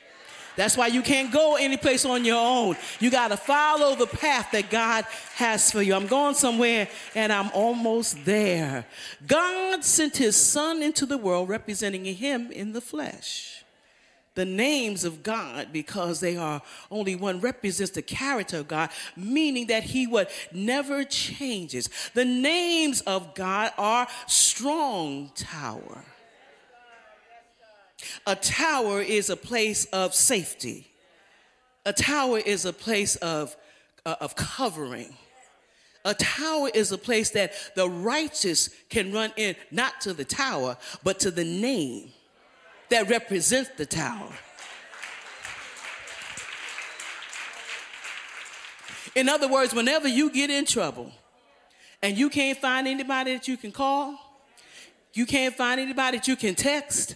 That's 0.55 0.77
why 0.77 0.87
you 0.87 1.01
can't 1.01 1.31
go 1.31 1.55
any 1.55 1.77
place 1.77 2.05
on 2.05 2.23
your 2.25 2.39
own. 2.39 2.75
You 2.99 3.09
got 3.09 3.29
to 3.29 3.37
follow 3.37 3.95
the 3.95 4.07
path 4.07 4.51
that 4.51 4.69
God 4.69 5.05
has 5.35 5.71
for 5.71 5.81
you. 5.81 5.93
I'm 5.93 6.07
going 6.07 6.35
somewhere 6.35 6.87
and 7.13 7.31
I'm 7.31 7.51
almost 7.51 8.23
there. 8.25 8.85
God 9.27 9.83
sent 9.83 10.17
his 10.17 10.35
son 10.35 10.81
into 10.81 11.05
the 11.05 11.17
world 11.17 11.49
representing 11.49 12.05
him 12.05 12.51
in 12.51 12.73
the 12.73 12.81
flesh. 12.81 13.63
The 14.35 14.45
names 14.45 15.05
of 15.05 15.23
God, 15.23 15.69
because 15.71 16.19
they 16.19 16.35
are 16.35 16.61
only 16.91 17.15
one, 17.15 17.39
represents 17.39 17.93
the 17.93 18.01
character 18.01 18.59
of 18.59 18.67
God, 18.67 18.89
meaning 19.15 19.67
that 19.67 19.83
he 19.83 20.07
would 20.07 20.27
never 20.51 21.05
changes. 21.05 21.89
The 22.13 22.25
names 22.25 22.99
of 23.01 23.33
God 23.33 23.71
are 23.77 24.07
strong 24.27 25.31
tower 25.35 26.03
a 28.27 28.35
tower 28.35 29.01
is 29.01 29.29
a 29.29 29.37
place 29.37 29.85
of 29.85 30.13
safety. 30.15 30.87
A 31.85 31.93
tower 31.93 32.39
is 32.39 32.65
a 32.65 32.73
place 32.73 33.15
of, 33.17 33.55
uh, 34.05 34.15
of 34.19 34.35
covering. 34.35 35.15
A 36.03 36.13
tower 36.13 36.69
is 36.73 36.91
a 36.91 36.97
place 36.97 37.31
that 37.31 37.53
the 37.75 37.89
righteous 37.89 38.69
can 38.89 39.11
run 39.11 39.31
in, 39.37 39.55
not 39.71 40.01
to 40.01 40.13
the 40.13 40.25
tower, 40.25 40.77
but 41.03 41.19
to 41.21 41.31
the 41.31 41.43
name 41.43 42.11
that 42.89 43.09
represents 43.09 43.71
the 43.77 43.85
tower. 43.85 44.31
In 49.15 49.29
other 49.29 49.47
words, 49.47 49.73
whenever 49.73 50.07
you 50.07 50.29
get 50.29 50.49
in 50.49 50.65
trouble 50.65 51.11
and 52.01 52.17
you 52.17 52.29
can't 52.29 52.57
find 52.57 52.87
anybody 52.87 53.33
that 53.33 53.47
you 53.47 53.57
can 53.57 53.71
call, 53.71 54.19
you 55.13 55.25
can't 55.25 55.55
find 55.55 55.79
anybody 55.79 56.17
that 56.17 56.27
you 56.27 56.35
can 56.35 56.53
text, 56.53 57.15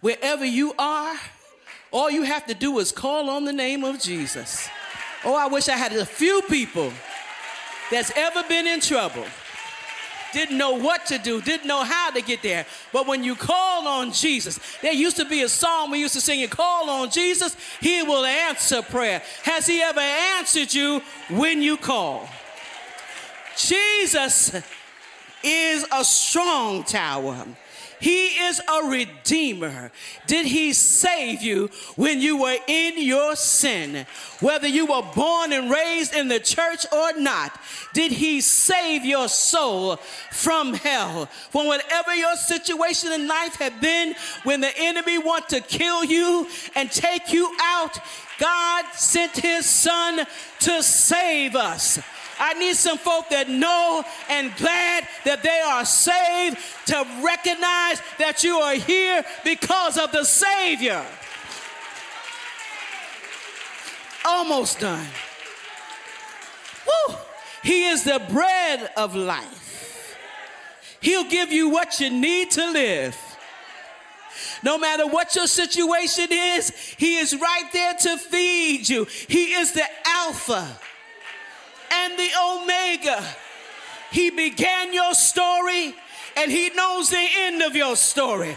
Wherever 0.00 0.44
you 0.44 0.74
are, 0.78 1.16
all 1.90 2.10
you 2.10 2.24
have 2.24 2.46
to 2.46 2.54
do 2.54 2.78
is 2.78 2.92
call 2.92 3.30
on 3.30 3.44
the 3.44 3.52
name 3.52 3.84
of 3.84 4.00
Jesus. 4.00 4.68
Oh, 5.24 5.34
I 5.34 5.46
wish 5.46 5.68
I 5.68 5.76
had 5.76 5.92
a 5.92 6.04
few 6.04 6.42
people 6.42 6.92
that's 7.90 8.12
ever 8.16 8.42
been 8.48 8.66
in 8.66 8.80
trouble, 8.80 9.24
didn't 10.32 10.58
know 10.58 10.72
what 10.72 11.06
to 11.06 11.18
do, 11.18 11.40
didn't 11.40 11.66
know 11.66 11.84
how 11.84 12.10
to 12.10 12.20
get 12.20 12.42
there. 12.42 12.66
But 12.92 13.06
when 13.06 13.24
you 13.24 13.34
call 13.34 13.86
on 13.88 14.12
Jesus, 14.12 14.60
there 14.82 14.92
used 14.92 15.16
to 15.16 15.24
be 15.24 15.42
a 15.42 15.48
song 15.48 15.90
we 15.90 16.00
used 16.00 16.14
to 16.14 16.20
sing, 16.20 16.40
you 16.40 16.48
call 16.48 16.90
on 16.90 17.10
Jesus, 17.10 17.56
he 17.80 18.02
will 18.02 18.24
answer 18.24 18.82
prayer. 18.82 19.22
Has 19.44 19.66
he 19.66 19.80
ever 19.80 20.00
answered 20.00 20.74
you 20.74 21.00
when 21.30 21.62
you 21.62 21.76
call? 21.76 22.28
Jesus 23.56 24.54
is 25.42 25.86
a 25.90 26.04
strong 26.04 26.84
tower. 26.84 27.46
He 28.00 28.26
is 28.26 28.60
a 28.60 28.88
redeemer. 28.88 29.90
Did 30.26 30.46
he 30.46 30.72
save 30.72 31.42
you 31.42 31.70
when 31.96 32.20
you 32.20 32.38
were 32.38 32.56
in 32.66 33.02
your 33.02 33.36
sin? 33.36 34.06
Whether 34.40 34.68
you 34.68 34.86
were 34.86 35.02
born 35.14 35.52
and 35.52 35.70
raised 35.70 36.14
in 36.14 36.28
the 36.28 36.40
church 36.40 36.84
or 36.92 37.18
not, 37.18 37.58
did 37.94 38.12
he 38.12 38.40
save 38.40 39.04
your 39.04 39.28
soul 39.28 39.96
from 40.30 40.74
hell? 40.74 41.26
From 41.50 41.66
whatever 41.66 42.14
your 42.14 42.36
situation 42.36 43.12
in 43.12 43.26
life 43.26 43.56
had 43.56 43.80
been, 43.80 44.14
when 44.44 44.60
the 44.60 44.76
enemy 44.76 45.18
want 45.18 45.48
to 45.50 45.60
kill 45.60 46.04
you 46.04 46.46
and 46.74 46.90
take 46.90 47.32
you 47.32 47.54
out, 47.62 47.98
God 48.38 48.84
sent 48.92 49.36
his 49.36 49.64
son 49.64 50.26
to 50.60 50.82
save 50.82 51.56
us. 51.56 51.98
I 52.38 52.54
need 52.54 52.76
some 52.76 52.98
folk 52.98 53.28
that 53.30 53.48
know 53.48 54.04
and 54.28 54.54
glad 54.56 55.08
that 55.24 55.42
they 55.42 55.60
are 55.60 55.84
saved 55.84 56.58
to 56.86 57.06
recognize 57.22 58.02
that 58.18 58.44
you 58.44 58.56
are 58.56 58.74
here 58.74 59.24
because 59.44 59.98
of 59.98 60.12
the 60.12 60.24
Savior. 60.24 61.04
Almost 64.24 64.80
done. 64.80 65.06
Woo. 66.86 67.14
He 67.62 67.86
is 67.86 68.04
the 68.04 68.20
bread 68.30 68.90
of 68.96 69.14
life. 69.14 70.16
He'll 71.00 71.28
give 71.28 71.52
you 71.52 71.68
what 71.68 72.00
you 72.00 72.10
need 72.10 72.50
to 72.52 72.70
live. 72.70 73.16
No 74.62 74.78
matter 74.78 75.06
what 75.06 75.34
your 75.34 75.46
situation 75.46 76.26
is, 76.30 76.70
He 76.98 77.18
is 77.18 77.34
right 77.36 77.72
there 77.72 77.94
to 77.94 78.18
feed 78.18 78.88
you. 78.88 79.06
He 79.28 79.54
is 79.54 79.72
the 79.72 79.84
Alpha 80.04 80.66
and 81.90 82.18
the 82.18 82.30
Omega. 82.50 83.24
He 84.10 84.30
began 84.30 84.92
your 84.92 85.14
story 85.14 85.94
and 86.36 86.50
He 86.50 86.70
knows 86.70 87.10
the 87.10 87.26
end 87.38 87.62
of 87.62 87.74
your 87.74 87.96
story. 87.96 88.56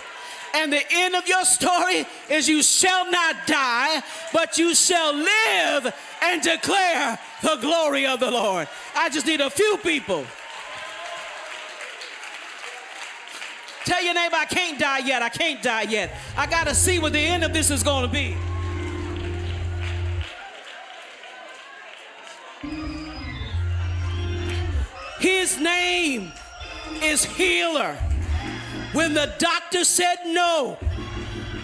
And 0.53 0.74
the 0.74 0.81
end 0.91 1.15
of 1.15 1.27
your 1.27 1.45
story 1.45 2.05
is 2.29 2.48
you 2.48 2.63
shall 2.63 3.09
not 3.12 3.36
die, 3.45 4.01
but 4.33 4.57
you 4.57 4.74
shall 4.74 5.13
live 5.13 5.93
and 6.24 6.41
declare 6.41 7.19
the 7.43 7.57
glory 7.57 8.07
of 8.07 8.19
the 8.19 8.31
Lord. 8.31 8.67
I 8.95 9.09
just 9.09 9.27
need 9.27 9.41
a 9.41 9.50
few 9.50 9.77
people. 9.83 10.25
Tell 13.86 14.03
your 14.03 14.13
neighbor, 14.13 14.36
I 14.36 14.45
can't 14.45 14.79
die 14.79 15.00
yet. 15.00 15.21
I 15.21 15.29
can't 15.29 15.62
die 15.62 15.83
yet. 15.83 16.12
I 16.38 16.45
got 16.45 16.67
to 16.67 16.75
see 16.75 17.00
what 17.00 17.13
the 17.13 17.19
end 17.19 17.43
of 17.43 17.53
this 17.53 17.71
is 17.71 17.81
going 17.83 18.05
to 18.05 18.12
be. 18.12 18.36
His 25.19 25.59
name 25.59 26.31
is 27.03 27.25
healer. 27.25 27.95
When 28.93 29.13
the 29.13 29.33
doctor 29.38 29.83
said 29.83 30.15
no, 30.25 30.77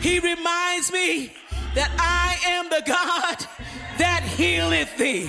he 0.02 0.20
reminds 0.20 0.92
me 0.92 1.32
that 1.74 1.90
I 1.98 2.38
am 2.50 2.70
the 2.70 2.84
God 2.86 3.46
that 3.98 4.24
healeth 4.24 4.98
thee. 4.98 5.28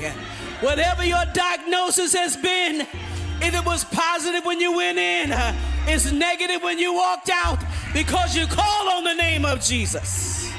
Whatever 0.60 1.04
your 1.04 1.24
diagnosis 1.32 2.14
has 2.14 2.36
been, 2.36 2.80
if 3.40 3.54
it 3.54 3.64
was 3.64 3.84
positive 3.84 4.44
when 4.44 4.60
you 4.60 4.76
went 4.76 4.98
in, 4.98 5.30
uh, 5.30 5.54
it's 5.86 6.10
negative 6.10 6.62
when 6.62 6.80
you 6.80 6.94
walked 6.94 7.30
out 7.30 7.62
because 7.94 8.36
you 8.36 8.46
call 8.48 8.88
on 8.88 9.04
the 9.04 9.14
name 9.14 9.44
of 9.44 9.62
Jesus. 9.62 10.50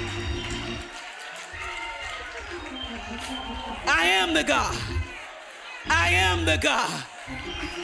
I 3.86 4.06
am 4.06 4.34
the 4.34 4.44
God. 4.44 4.78
I 5.90 6.12
am 6.12 6.46
the 6.46 6.58
God 6.58 7.04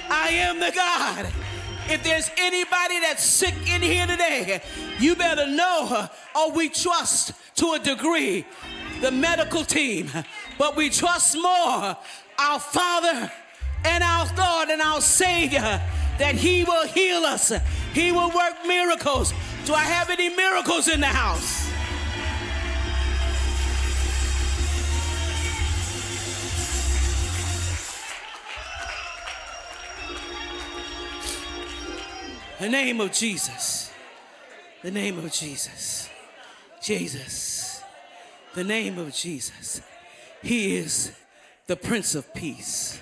I 0.09 0.29
am 0.29 0.59
the 0.59 0.71
God. 0.71 1.27
If 1.89 2.03
there's 2.03 2.29
anybody 2.38 3.00
that's 3.01 3.23
sick 3.23 3.55
in 3.67 3.81
here 3.81 4.07
today, 4.07 4.62
you 5.00 5.15
better 5.15 5.45
know, 5.47 6.07
or 6.35 6.51
we 6.51 6.69
trust 6.69 7.33
to 7.55 7.73
a 7.73 7.79
degree 7.79 8.45
the 9.01 9.12
medical 9.12 9.65
team, 9.65 10.09
but 10.57 10.77
we 10.77 10.89
trust 10.89 11.35
more 11.35 11.97
our 12.39 12.59
Father 12.59 13.29
and 13.83 14.03
our 14.03 14.25
Lord 14.38 14.69
and 14.69 14.81
our 14.81 15.01
Savior 15.01 15.81
that 16.19 16.35
He 16.35 16.63
will 16.63 16.88
heal 16.88 17.25
us. 17.25 17.51
He 17.93 18.12
will 18.12 18.31
work 18.31 18.65
miracles. 18.65 19.33
Do 19.65 19.73
I 19.73 19.83
have 19.83 20.09
any 20.09 20.29
miracles 20.29 20.88
in 20.88 21.01
the 21.01 21.07
house? 21.07 21.72
The 32.63 32.70
name 32.70 33.01
of 33.01 33.12
Jesus. 33.12 33.91
The 34.84 34.91
name 34.91 35.17
of 35.17 35.29
Jesus. 35.34 36.08
Jesus. 36.82 37.84
The 38.53 38.63
name 38.63 38.98
of 38.98 39.13
Jesus. 39.13 39.82
He 40.41 40.77
is 40.77 41.12
the 41.67 41.75
Prince 41.75 42.15
of 42.15 42.34
Peace. 42.34 43.01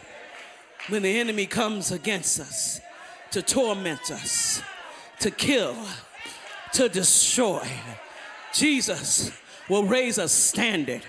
When 0.90 1.04
the 1.04 1.20
enemy 1.20 1.46
comes 1.46 1.92
against 1.92 2.40
us 2.40 2.82
to 3.30 3.44
torment 3.44 4.10
us, 4.10 4.64
to 5.20 5.30
kill, 5.30 5.76
to 6.74 6.90
destroy, 6.90 7.70
Jesus 8.56 9.30
will 9.70 9.84
raise 9.84 10.18
a 10.18 10.28
standard. 10.28 11.04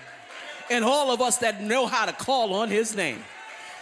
And 0.70 0.84
all 0.84 1.10
of 1.10 1.22
us 1.22 1.38
that 1.38 1.62
know 1.62 1.86
how 1.86 2.04
to 2.04 2.12
call 2.12 2.52
on 2.52 2.68
his 2.68 2.94
name. 2.94 3.24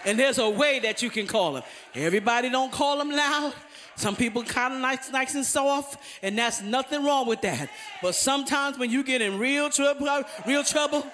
And 0.04 0.16
there's 0.16 0.38
a 0.38 0.48
way 0.48 0.78
that 0.78 1.02
you 1.02 1.10
can 1.10 1.26
call 1.26 1.56
him. 1.56 1.64
Everybody 1.92 2.50
don't 2.50 2.70
call 2.70 3.00
him 3.00 3.10
loud. 3.10 3.52
Some 4.00 4.16
people 4.16 4.42
kind 4.42 4.72
of 4.72 4.80
nice, 4.80 5.12
nice 5.12 5.34
and 5.34 5.44
soft, 5.44 6.02
and 6.22 6.38
that's 6.38 6.62
nothing 6.62 7.04
wrong 7.04 7.26
with 7.26 7.42
that. 7.42 7.68
But 8.00 8.14
sometimes 8.14 8.78
when 8.78 8.90
you 8.90 9.04
get 9.04 9.20
in 9.20 9.38
real 9.38 9.68
trouble, 9.68 10.24
real 10.46 10.64
trouble, 10.64 11.06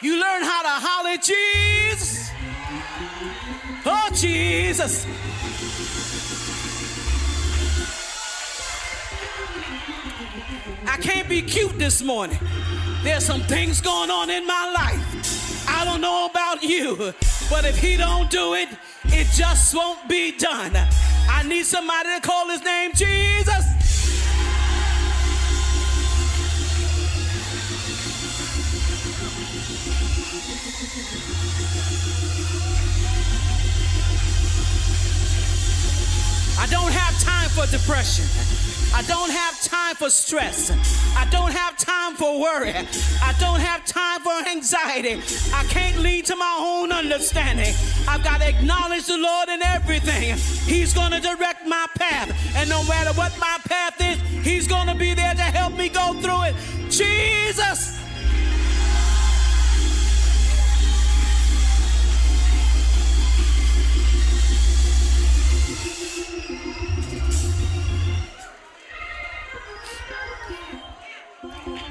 you 0.00 0.20
learn 0.20 0.44
how 0.44 0.62
to 0.62 0.86
holler, 0.86 1.16
Jesus. 1.16 2.30
Oh, 3.84 4.10
Jesus. 4.14 5.04
I 10.86 10.96
can't 10.98 11.28
be 11.28 11.42
cute 11.42 11.76
this 11.80 12.00
morning. 12.00 12.38
There's 13.02 13.24
some 13.24 13.42
things 13.42 13.80
going 13.80 14.10
on 14.10 14.30
in 14.30 14.46
my 14.46 14.72
life. 14.72 15.68
I 15.68 15.84
don't 15.84 16.00
know 16.00 16.26
about 16.26 16.62
you, 16.62 17.12
but 17.50 17.64
if 17.64 17.76
he 17.76 17.96
don't 17.96 18.30
do 18.30 18.54
it, 18.54 18.68
it 19.06 19.26
just 19.34 19.74
won't 19.74 20.08
be 20.08 20.36
done. 20.38 20.72
I 21.28 21.42
need 21.42 21.64
somebody 21.66 22.10
to 22.14 22.20
call 22.20 22.48
his 22.48 22.62
name 22.62 22.92
Jesus. 22.94 23.64
I 36.56 36.66
don't 36.70 36.92
have 36.92 37.20
time 37.20 37.50
for 37.50 37.66
depression. 37.66 38.26
I 38.94 39.02
don't 39.02 39.30
have 39.30 39.60
time 39.62 39.94
for 39.96 40.10
stress. 40.10 40.70
I 41.16 41.26
don't 41.30 41.52
have 41.52 41.76
time 41.78 42.14
for 42.14 42.40
worry. 42.40 42.74
I 43.22 43.34
don't 43.40 43.60
have 43.60 43.84
time 43.86 44.20
for 44.20 44.48
anxiety. 44.48 45.20
I 45.54 45.64
can't 45.64 45.98
lead 45.98 46.26
to 46.26 46.36
my 46.36 46.56
own 46.60 46.92
understanding. 46.92 47.74
I've 48.06 48.22
got 48.22 48.40
to 48.40 48.48
acknowledge 48.48 49.06
the 49.06 49.16
Lord 49.16 49.48
in 49.48 49.62
everything. 49.62 50.36
He's 50.66 50.92
going 50.92 51.12
to 51.12 51.20
direct 51.20 51.66
my 51.66 51.86
path. 51.96 52.30
And 52.56 52.68
no 52.68 52.84
matter 52.84 53.12
what 53.14 53.36
my 53.38 53.58
path 53.64 54.00
is, 54.00 54.20
He's 54.44 54.68
going 54.68 54.88
to 54.88 54.94
be 54.94 55.14
there 55.14 55.34
to 55.34 55.42
help 55.42 55.74
me 55.74 55.88
go 55.88 56.12
through 56.20 56.42
it. 56.44 56.54
Jesus! 56.90 58.02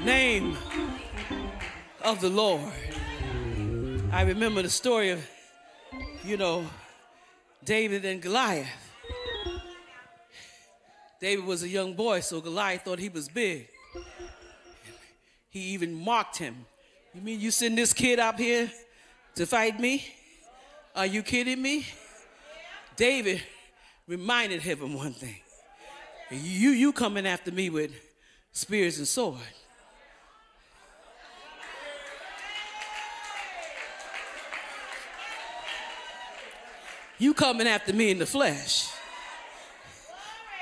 Name 0.04 0.56
of 2.02 2.20
the 2.20 2.28
Lord. 2.28 2.72
I 4.10 4.22
remember 4.22 4.62
the 4.62 4.70
story 4.70 5.10
of, 5.10 5.24
you 6.24 6.36
know, 6.36 6.66
David 7.64 8.04
and 8.04 8.20
Goliath. 8.20 8.66
David 11.20 11.44
was 11.44 11.62
a 11.62 11.68
young 11.68 11.94
boy, 11.94 12.18
so 12.18 12.40
Goliath 12.40 12.82
thought 12.82 12.98
he 12.98 13.08
was 13.08 13.28
big. 13.28 13.68
He 15.50 15.60
even 15.74 15.94
mocked 15.94 16.38
him. 16.38 16.66
You 17.14 17.20
mean 17.20 17.40
you 17.40 17.52
send 17.52 17.78
this 17.78 17.92
kid 17.92 18.18
up 18.18 18.38
here 18.38 18.72
to 19.36 19.46
fight 19.46 19.78
me? 19.78 20.04
Are 20.96 21.06
you 21.06 21.22
kidding 21.22 21.62
me? 21.62 21.86
David 22.96 23.40
reminded 24.08 24.62
him 24.62 24.82
of 24.82 24.94
one 24.94 25.12
thing. 25.12 25.36
You, 26.30 26.70
you 26.70 26.92
coming 26.92 27.26
after 27.26 27.52
me 27.52 27.70
with 27.70 27.92
spears 28.52 28.98
and 28.98 29.06
sword. 29.06 29.38
You 37.22 37.34
coming 37.34 37.68
after 37.68 37.92
me 37.92 38.10
in 38.10 38.18
the 38.18 38.26
flesh. 38.26 38.90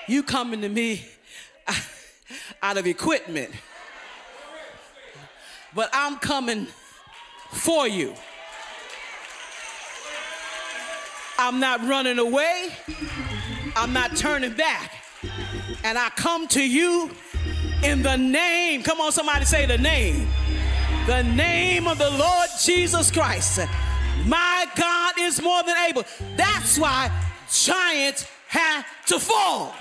You 0.06 0.22
coming 0.22 0.60
to 0.60 0.68
me 0.68 1.06
out 2.62 2.76
of 2.76 2.86
equipment. 2.86 3.50
But 5.74 5.88
I'm 5.94 6.18
coming 6.18 6.66
for 7.50 7.88
you. 7.88 8.12
I'm 11.38 11.60
not 11.60 11.82
running 11.88 12.18
away. 12.18 12.68
I'm 13.74 13.94
not 13.94 14.14
turning 14.14 14.52
back. 14.52 14.92
And 15.82 15.96
I 15.96 16.10
come 16.10 16.46
to 16.48 16.62
you 16.62 17.10
in 17.82 18.02
the 18.02 18.16
name. 18.16 18.82
Come 18.82 19.00
on, 19.00 19.12
somebody 19.12 19.46
say 19.46 19.64
the 19.64 19.78
name. 19.78 20.28
The 21.06 21.22
name 21.22 21.88
of 21.88 21.96
the 21.96 22.10
Lord 22.10 22.50
Jesus 22.62 23.10
Christ 23.10 23.60
my 24.26 24.66
God 24.76 25.14
is 25.18 25.42
more 25.42 25.62
than 25.62 25.76
able. 25.88 26.04
That's 26.36 26.78
why 26.78 27.10
giants 27.50 28.26
had 28.48 28.84
to 29.06 29.18
fall. 29.18 29.74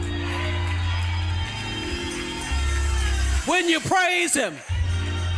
When 3.46 3.68
you 3.68 3.80
praise 3.80 4.36
Him, 4.36 4.56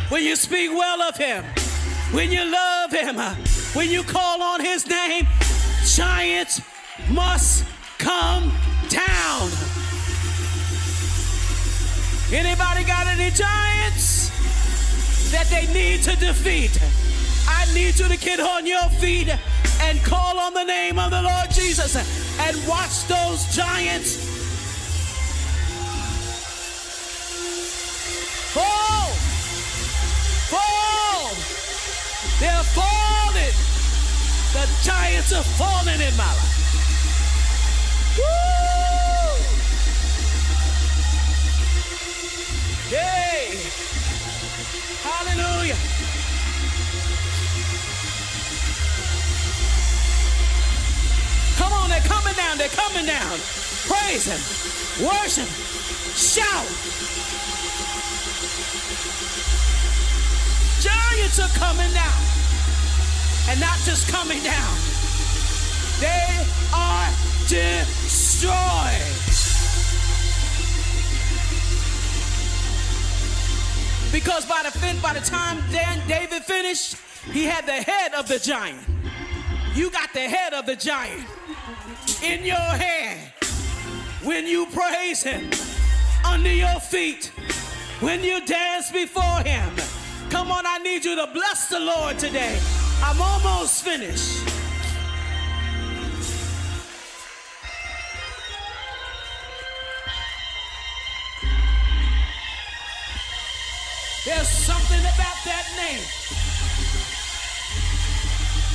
when 0.08 0.22
you 0.22 0.36
speak 0.36 0.70
well 0.70 1.00
of 1.02 1.16
Him, 1.16 1.44
when 2.12 2.30
you 2.30 2.44
love 2.44 2.92
Him, 2.92 3.18
uh, 3.18 3.34
when 3.72 3.90
you 3.90 4.02
call 4.02 4.42
on 4.42 4.60
His 4.60 4.86
name, 4.86 5.26
giants 5.86 6.60
must 7.10 7.64
come 7.98 8.52
down. 8.88 9.50
Anybody 12.30 12.84
got 12.84 13.06
any 13.06 13.30
giants 13.30 14.30
that 15.32 15.46
they 15.50 15.66
need 15.72 16.02
to 16.02 16.16
defeat? 16.16 16.78
I 17.48 17.66
need 17.74 17.98
you 17.98 18.08
to 18.08 18.16
get 18.16 18.40
on 18.40 18.66
your 18.66 18.88
feet 19.00 19.28
and 19.82 20.02
call 20.04 20.38
on 20.38 20.54
the 20.54 20.64
name 20.64 20.98
of 20.98 21.10
the 21.10 21.22
Lord 21.22 21.50
Jesus 21.50 21.96
and 21.96 22.68
watch 22.68 23.06
those 23.06 23.44
giants 23.54 24.16
fall. 28.52 29.08
Fall. 30.52 31.34
They're 32.40 32.66
falling. 32.76 33.56
The 34.52 34.68
giants 34.84 35.32
are 35.32 35.42
falling 35.42 36.00
in 36.00 36.16
my 36.16 36.24
life. 36.24 36.52
Woo! 38.18 38.52
Hey. 42.90 43.31
Down, 52.52 52.58
they're 52.58 52.76
coming 52.76 53.06
down. 53.06 53.38
Praise 53.86 54.26
Him, 54.26 55.06
worship, 55.06 55.48
shout. 56.16 56.66
Giants 60.80 61.38
are 61.38 61.48
coming 61.58 61.92
down. 61.92 62.12
And 63.48 63.60
not 63.60 63.76
just 63.80 64.08
coming 64.08 64.40
down, 64.42 64.76
they 66.00 66.46
are 66.72 67.08
destroyed. 67.48 68.52
Because 74.12 74.46
by 74.46 74.62
the, 74.62 75.00
by 75.02 75.14
the 75.14 75.20
time 75.20 75.58
Dan, 75.72 76.06
David 76.06 76.44
finished, 76.44 76.96
he 77.32 77.44
had 77.44 77.66
the 77.66 77.72
head 77.72 78.14
of 78.14 78.28
the 78.28 78.38
giant. 78.38 78.78
You 79.74 79.90
got 79.90 80.12
the 80.12 80.20
head 80.20 80.52
of 80.52 80.66
the 80.66 80.76
giant 80.76 81.26
in 82.20 82.44
your 82.44 82.56
hand 82.56 83.32
when 84.24 84.46
you 84.46 84.66
praise 84.66 85.22
him 85.22 85.48
under 86.24 86.52
your 86.52 86.80
feet 86.80 87.32
when 88.00 88.22
you 88.24 88.44
dance 88.44 88.90
before 88.90 89.40
him. 89.44 89.70
Come 90.28 90.50
on 90.50 90.64
i 90.66 90.78
need 90.78 91.04
you 91.04 91.14
to 91.14 91.26
bless 91.32 91.68
the 91.68 91.78
lord 91.78 92.18
today. 92.18 92.58
I'm 93.02 93.20
almost 93.20 93.84
finished. 93.84 94.42
There's 104.24 104.48
something 104.48 105.00
about 105.00 105.38
that 105.44 105.66
name. 105.76 106.04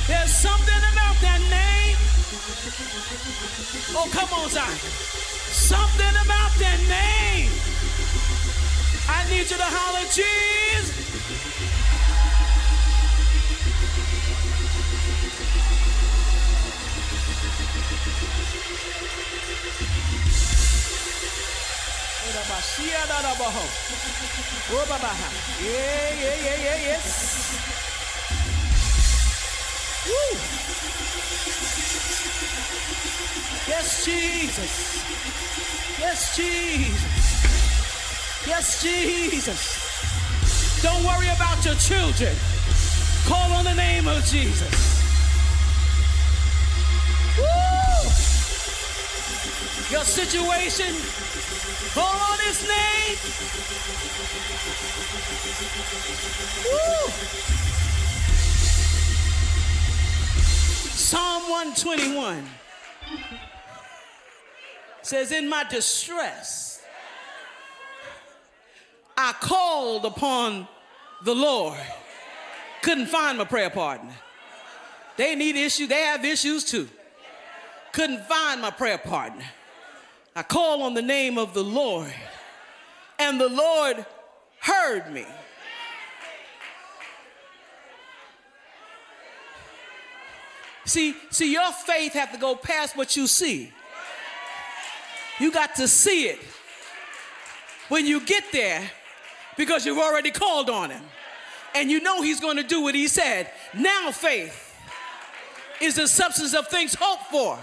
There's 0.06 0.30
something 0.30 0.82
about 0.92 1.16
that 1.20 1.40
name. 1.50 1.87
Oh, 2.30 4.08
come 4.12 4.28
on, 4.34 4.50
Zion. 4.50 4.78
Something 5.48 6.14
about 6.24 6.52
that 6.60 6.78
name 6.88 7.50
I 9.08 9.24
need 9.30 9.50
you 9.50 9.56
to 9.56 9.64
holler, 9.64 10.04
Jesus. 10.12 11.08
Yeah, 25.64 26.14
yeah, 26.14 26.36
yeah, 26.44 26.62
yeah, 26.62 26.78
yes. 26.92 27.06
Woo. 30.06 30.87
Yes, 33.68 34.04
Jesus. 34.04 35.04
Yes, 35.98 36.36
Jesus. 36.36 38.46
Yes, 38.46 38.82
Jesus. 38.82 40.82
Don't 40.82 41.04
worry 41.04 41.28
about 41.28 41.64
your 41.64 41.74
children. 41.74 42.34
Call 43.26 43.52
on 43.52 43.64
the 43.64 43.74
name 43.74 44.08
of 44.08 44.24
Jesus. 44.24 45.02
Woo! 47.36 47.44
Your 49.90 50.04
situation, 50.04 50.94
call 51.94 52.16
on 52.32 52.38
his 52.40 52.62
name. 52.66 53.18
Woo! 56.64 57.67
Psalm 61.08 61.48
121 61.48 62.44
says, 65.00 65.32
In 65.32 65.48
my 65.48 65.64
distress, 65.64 66.82
I 69.16 69.32
called 69.40 70.04
upon 70.04 70.68
the 71.24 71.34
Lord. 71.34 71.80
Couldn't 72.82 73.06
find 73.06 73.38
my 73.38 73.44
prayer 73.44 73.70
partner. 73.70 74.12
They 75.16 75.34
need 75.34 75.56
issues, 75.56 75.88
they 75.88 76.02
have 76.02 76.26
issues 76.26 76.62
too. 76.62 76.86
Couldn't 77.92 78.26
find 78.26 78.60
my 78.60 78.70
prayer 78.70 78.98
partner. 78.98 79.46
I 80.36 80.42
called 80.42 80.82
on 80.82 80.92
the 80.92 81.00
name 81.00 81.38
of 81.38 81.54
the 81.54 81.64
Lord, 81.64 82.12
and 83.18 83.40
the 83.40 83.48
Lord 83.48 84.04
heard 84.60 85.10
me. 85.10 85.24
See, 90.88 91.14
see, 91.28 91.52
your 91.52 91.70
faith 91.70 92.14
have 92.14 92.32
to 92.32 92.38
go 92.38 92.56
past 92.56 92.96
what 92.96 93.14
you 93.14 93.26
see. 93.26 93.70
You 95.38 95.52
got 95.52 95.74
to 95.74 95.86
see 95.86 96.28
it 96.28 96.38
when 97.90 98.06
you 98.06 98.24
get 98.24 98.42
there 98.52 98.90
because 99.58 99.84
you've 99.84 99.98
already 99.98 100.30
called 100.30 100.70
on 100.70 100.88
him. 100.88 101.02
And 101.74 101.90
you 101.90 102.00
know 102.00 102.22
he's 102.22 102.40
going 102.40 102.56
to 102.56 102.62
do 102.62 102.80
what 102.80 102.94
he 102.94 103.06
said. 103.06 103.50
Now 103.74 104.10
faith 104.10 104.74
is 105.82 105.96
the 105.96 106.08
substance 106.08 106.54
of 106.54 106.68
things 106.68 106.96
hoped 106.98 107.24
for. 107.24 107.58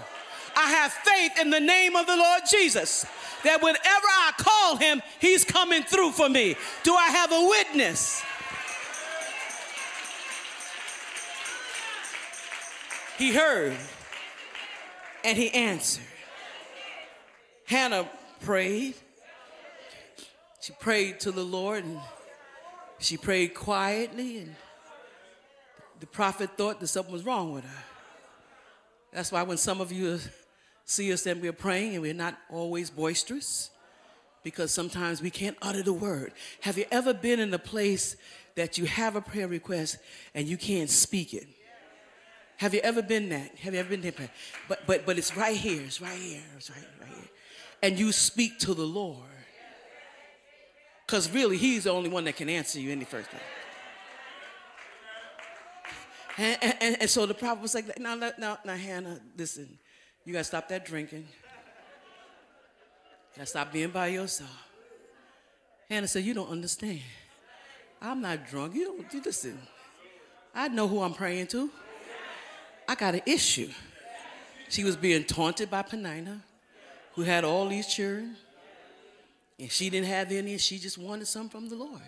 I 0.54 0.70
have 0.70 0.92
faith 0.92 1.32
in 1.40 1.50
the 1.50 1.58
name 1.58 1.96
of 1.96 2.06
the 2.06 2.16
Lord 2.16 2.42
Jesus 2.48 3.06
that 3.42 3.60
whenever 3.60 3.80
I 3.82 4.32
call 4.38 4.76
him, 4.76 5.02
he's 5.18 5.44
coming 5.44 5.82
through 5.82 6.12
for 6.12 6.28
me. 6.28 6.54
Do 6.84 6.94
I 6.94 7.08
have 7.08 7.32
a 7.32 7.48
witness? 7.48 8.22
He 13.18 13.32
heard 13.32 13.76
and 15.24 15.38
he 15.38 15.50
answered. 15.50 16.04
Hannah 17.66 18.08
prayed. 18.40 18.94
She 20.60 20.72
prayed 20.80 21.20
to 21.20 21.30
the 21.30 21.42
Lord 21.42 21.84
and 21.84 21.98
she 22.98 23.16
prayed 23.16 23.54
quietly, 23.54 24.38
and 24.38 24.56
the 26.00 26.06
prophet 26.06 26.50
thought 26.56 26.80
that 26.80 26.86
something 26.86 27.12
was 27.12 27.24
wrong 27.24 27.52
with 27.52 27.64
her. 27.64 27.84
That's 29.12 29.30
why 29.30 29.42
when 29.42 29.58
some 29.58 29.80
of 29.80 29.92
you 29.92 30.18
see 30.84 31.12
us 31.12 31.26
and 31.26 31.42
we're 31.42 31.52
praying 31.52 31.94
and 31.94 32.02
we're 32.02 32.14
not 32.14 32.38
always 32.50 32.90
boisterous, 32.90 33.70
because 34.42 34.70
sometimes 34.70 35.20
we 35.20 35.30
can't 35.30 35.56
utter 35.60 35.82
the 35.82 35.92
word. 35.92 36.32
Have 36.60 36.78
you 36.78 36.86
ever 36.90 37.12
been 37.12 37.40
in 37.40 37.52
a 37.52 37.58
place 37.58 38.16
that 38.54 38.78
you 38.78 38.86
have 38.86 39.16
a 39.16 39.20
prayer 39.20 39.48
request 39.48 39.98
and 40.34 40.46
you 40.46 40.56
can't 40.56 40.88
speak 40.88 41.34
it? 41.34 41.46
Have 42.58 42.72
you 42.72 42.80
ever 42.80 43.02
been 43.02 43.28
that? 43.28 43.54
Have 43.56 43.74
you 43.74 43.80
ever 43.80 43.88
been 43.88 44.00
there? 44.00 44.12
But 44.68 44.86
but 44.86 45.04
but 45.04 45.18
it's 45.18 45.36
right 45.36 45.56
here. 45.56 45.82
It's 45.82 46.00
right 46.00 46.18
here. 46.18 46.42
It's 46.56 46.70
right, 46.70 46.84
right 47.00 47.08
here. 47.08 47.28
And 47.82 47.98
you 47.98 48.12
speak 48.12 48.58
to 48.60 48.74
the 48.74 48.86
Lord. 48.86 49.22
Because 51.06 51.30
really, 51.30 51.56
He's 51.56 51.84
the 51.84 51.90
only 51.90 52.08
one 52.08 52.24
that 52.24 52.36
can 52.36 52.48
answer 52.48 52.80
you 52.80 52.90
in 52.90 52.98
the 52.98 53.04
first 53.04 53.30
place. 53.30 53.42
And, 56.38 56.58
and, 56.80 56.96
and, 57.00 57.10
so 57.10 57.24
the 57.24 57.32
prophet 57.32 57.62
was 57.62 57.74
like, 57.74 57.98
now, 57.98 58.14
now, 58.14 58.58
now, 58.62 58.76
Hannah, 58.76 59.18
listen, 59.38 59.78
you 60.24 60.34
got 60.34 60.40
to 60.40 60.44
stop 60.44 60.68
that 60.68 60.84
drinking. 60.84 61.26
You 63.32 63.36
got 63.36 63.42
to 63.42 63.46
stop 63.46 63.72
being 63.72 63.88
by 63.88 64.08
yourself. 64.08 64.50
Hannah 65.88 66.08
said, 66.08 66.24
You 66.24 66.34
don't 66.34 66.50
understand. 66.50 67.00
I'm 68.02 68.20
not 68.20 68.46
drunk. 68.48 68.74
You 68.74 68.84
don't, 68.84 69.14
you 69.14 69.22
listen. 69.24 69.58
I 70.54 70.68
know 70.68 70.88
who 70.88 71.00
I'm 71.00 71.14
praying 71.14 71.46
to. 71.48 71.70
I 72.88 72.94
got 72.94 73.14
an 73.14 73.22
issue. 73.26 73.68
She 74.68 74.84
was 74.84 74.96
being 74.96 75.24
taunted 75.24 75.70
by 75.70 75.82
Peninnah, 75.82 76.40
who 77.14 77.22
had 77.22 77.44
all 77.44 77.68
these 77.68 77.86
children, 77.86 78.36
and 79.58 79.70
she 79.70 79.90
didn't 79.90 80.08
have 80.08 80.30
any, 80.30 80.52
and 80.52 80.60
she 80.60 80.78
just 80.78 80.98
wanted 80.98 81.26
some 81.26 81.48
from 81.48 81.68
the 81.68 81.76
Lord. 81.76 82.02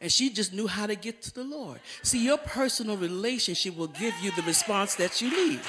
And 0.00 0.10
she 0.10 0.28
just 0.30 0.52
knew 0.52 0.66
how 0.66 0.86
to 0.86 0.96
get 0.96 1.22
to 1.22 1.34
the 1.34 1.44
Lord. 1.44 1.80
See, 2.02 2.24
your 2.24 2.38
personal 2.38 2.96
relationship 2.96 3.76
will 3.76 3.88
give 3.88 4.14
you 4.22 4.32
the 4.32 4.42
response 4.42 4.96
that 4.96 5.22
you 5.22 5.30
need. 5.30 5.60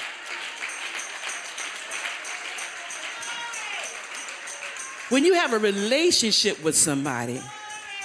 When 5.08 5.24
you 5.24 5.34
have 5.34 5.52
a 5.52 5.58
relationship 5.58 6.62
with 6.64 6.76
somebody, 6.76 7.40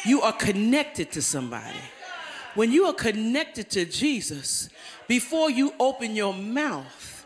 you 0.06 0.22
are 0.22 0.34
connected 0.34 1.12
to 1.14 1.22
somebody. 1.22 1.80
When 2.56 2.72
you 2.72 2.86
are 2.86 2.94
connected 2.94 3.70
to 3.72 3.86
Jesus, 3.86 4.70
before 5.08 5.50
you 5.50 5.74
open 5.80 6.16
your 6.16 6.34
mouth, 6.34 7.26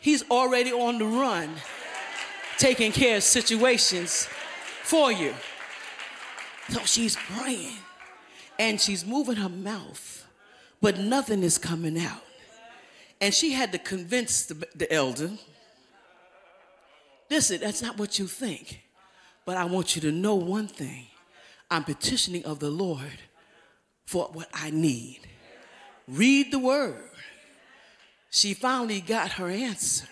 He's 0.00 0.28
already 0.30 0.72
on 0.72 0.98
the 0.98 1.04
run, 1.04 1.50
taking 2.58 2.92
care 2.92 3.16
of 3.16 3.22
situations 3.22 4.28
for 4.82 5.10
you. 5.10 5.34
So 6.68 6.80
she's 6.84 7.16
praying 7.16 7.76
and 8.58 8.80
she's 8.80 9.04
moving 9.04 9.36
her 9.36 9.48
mouth, 9.48 10.26
but 10.80 10.98
nothing 10.98 11.42
is 11.42 11.58
coming 11.58 11.98
out. 11.98 12.22
And 13.20 13.34
she 13.34 13.52
had 13.52 13.72
to 13.72 13.78
convince 13.78 14.46
the, 14.46 14.66
the 14.74 14.92
elder 14.92 15.30
listen, 17.30 17.60
that's 17.60 17.82
not 17.82 17.98
what 17.98 18.18
you 18.18 18.26
think, 18.26 18.82
but 19.44 19.56
I 19.56 19.64
want 19.64 19.96
you 19.96 20.02
to 20.02 20.12
know 20.12 20.34
one 20.34 20.68
thing. 20.68 21.06
I'm 21.70 21.84
petitioning 21.84 22.44
of 22.44 22.60
the 22.60 22.70
Lord 22.70 23.18
for 24.06 24.30
what 24.32 24.48
I 24.54 24.70
need. 24.70 25.20
Read 26.08 26.52
the 26.52 26.58
word. 26.58 27.10
She 28.30 28.54
finally 28.54 29.00
got 29.00 29.32
her 29.32 29.48
answer. 29.48 30.06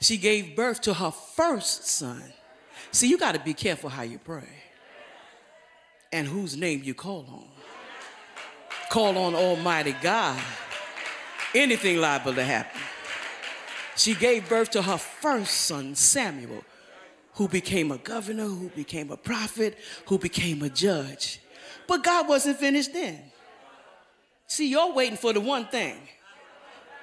She 0.00 0.16
gave 0.16 0.56
birth 0.56 0.80
to 0.82 0.94
her 0.94 1.10
first 1.10 1.86
son. 1.86 2.22
See, 2.92 3.08
you 3.08 3.18
got 3.18 3.32
to 3.32 3.40
be 3.40 3.54
careful 3.54 3.90
how 3.90 4.02
you 4.02 4.18
pray 4.18 4.48
and 6.12 6.26
whose 6.26 6.56
name 6.56 6.82
you 6.84 6.94
call 6.94 7.26
on. 7.28 7.44
Call 8.90 9.16
on 9.16 9.34
Almighty 9.34 9.94
God. 10.02 10.40
Anything 11.54 11.98
liable 11.98 12.34
to 12.34 12.44
happen. 12.44 12.80
She 13.96 14.14
gave 14.14 14.48
birth 14.48 14.70
to 14.70 14.82
her 14.82 14.96
first 14.96 15.52
son, 15.52 15.94
Samuel, 15.94 16.64
who 17.34 17.48
became 17.48 17.92
a 17.92 17.98
governor, 17.98 18.46
who 18.46 18.68
became 18.70 19.10
a 19.10 19.16
prophet, 19.16 19.78
who 20.06 20.18
became 20.18 20.62
a 20.62 20.68
judge. 20.68 21.39
But 21.90 22.04
God 22.04 22.28
wasn't 22.28 22.56
finished 22.58 22.92
then. 22.92 23.20
See, 24.46 24.70
you're 24.70 24.92
waiting 24.92 25.16
for 25.16 25.32
the 25.32 25.40
one 25.40 25.66
thing. 25.66 25.96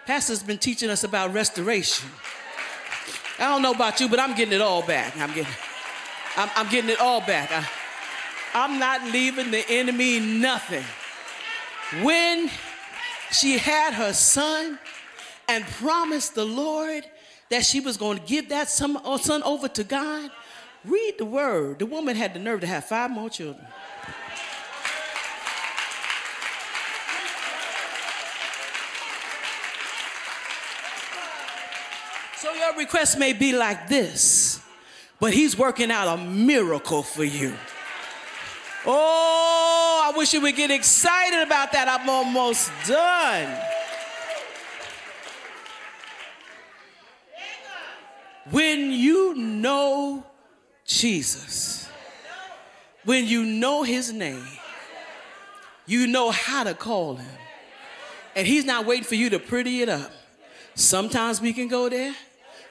Pastor's 0.05 0.41
been 0.41 0.59
teaching 0.59 0.89
us 0.89 1.03
about 1.03 1.33
restoration. 1.33 2.09
I 3.37 3.49
don't 3.49 3.61
know 3.61 3.73
about 3.73 3.99
you, 3.99 4.07
but 4.07 4.17
I'm 4.17 4.33
getting 4.33 4.53
it 4.53 4.61
all 4.61 4.81
back. 4.81 5.17
I'm 5.17 5.33
getting, 5.33 5.53
I'm, 6.37 6.49
I'm 6.55 6.69
getting 6.69 6.89
it 6.89 7.01
all 7.01 7.19
back. 7.19 7.51
I, 7.51 7.67
I'm 8.53 8.79
not 8.79 9.03
leaving 9.11 9.51
the 9.51 9.69
enemy 9.69 10.21
nothing. 10.21 10.85
When 12.01 12.49
she 13.33 13.57
had 13.57 13.93
her 13.93 14.13
son 14.13 14.79
and 15.49 15.65
promised 15.65 16.33
the 16.33 16.45
Lord 16.45 17.03
that 17.49 17.65
she 17.65 17.81
was 17.81 17.97
going 17.97 18.19
to 18.19 18.23
give 18.23 18.47
that 18.47 18.67
uh, 18.81 19.17
son 19.17 19.43
over 19.43 19.67
to 19.67 19.83
God, 19.83 20.31
read 20.85 21.15
the 21.17 21.25
word. 21.25 21.79
The 21.79 21.85
woman 21.85 22.15
had 22.15 22.33
the 22.33 22.39
nerve 22.39 22.61
to 22.61 22.67
have 22.67 22.85
five 22.85 23.11
more 23.11 23.29
children. 23.29 23.67
Request 32.77 33.17
may 33.17 33.33
be 33.33 33.53
like 33.53 33.87
this, 33.87 34.61
but 35.19 35.33
he's 35.33 35.57
working 35.57 35.91
out 35.91 36.07
a 36.07 36.21
miracle 36.21 37.03
for 37.03 37.23
you. 37.23 37.53
Oh, 38.85 40.11
I 40.13 40.17
wish 40.17 40.33
you 40.33 40.41
would 40.41 40.55
get 40.55 40.71
excited 40.71 41.41
about 41.41 41.71
that. 41.73 41.87
I'm 41.89 42.09
almost 42.09 42.71
done. 42.87 43.63
When 48.49 48.91
you 48.91 49.35
know 49.35 50.25
Jesus, 50.85 51.89
when 53.03 53.25
you 53.25 53.43
know 53.43 53.83
his 53.83 54.13
name, 54.13 54.47
you 55.85 56.07
know 56.07 56.31
how 56.31 56.63
to 56.63 56.73
call 56.73 57.15
him. 57.15 57.37
And 58.35 58.47
he's 58.47 58.63
not 58.63 58.85
waiting 58.85 59.03
for 59.03 59.15
you 59.15 59.29
to 59.31 59.39
pretty 59.39 59.81
it 59.81 59.89
up. 59.89 60.11
Sometimes 60.75 61.41
we 61.41 61.53
can 61.53 61.67
go 61.67 61.89
there, 61.89 62.15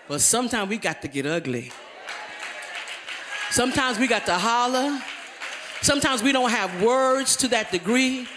but 0.08 0.20
sometimes 0.20 0.68
we 0.68 0.78
got 0.78 1.02
to 1.02 1.08
get 1.08 1.26
ugly. 1.26 1.72
Sometimes 3.50 3.98
we 3.98 4.06
got 4.06 4.26
to 4.26 4.34
holler. 4.34 5.00
Sometimes 5.82 6.22
we 6.22 6.32
don't 6.32 6.50
have 6.50 6.82
words 6.82 7.36
to 7.36 7.48
that 7.48 7.70
degree. 7.70 8.28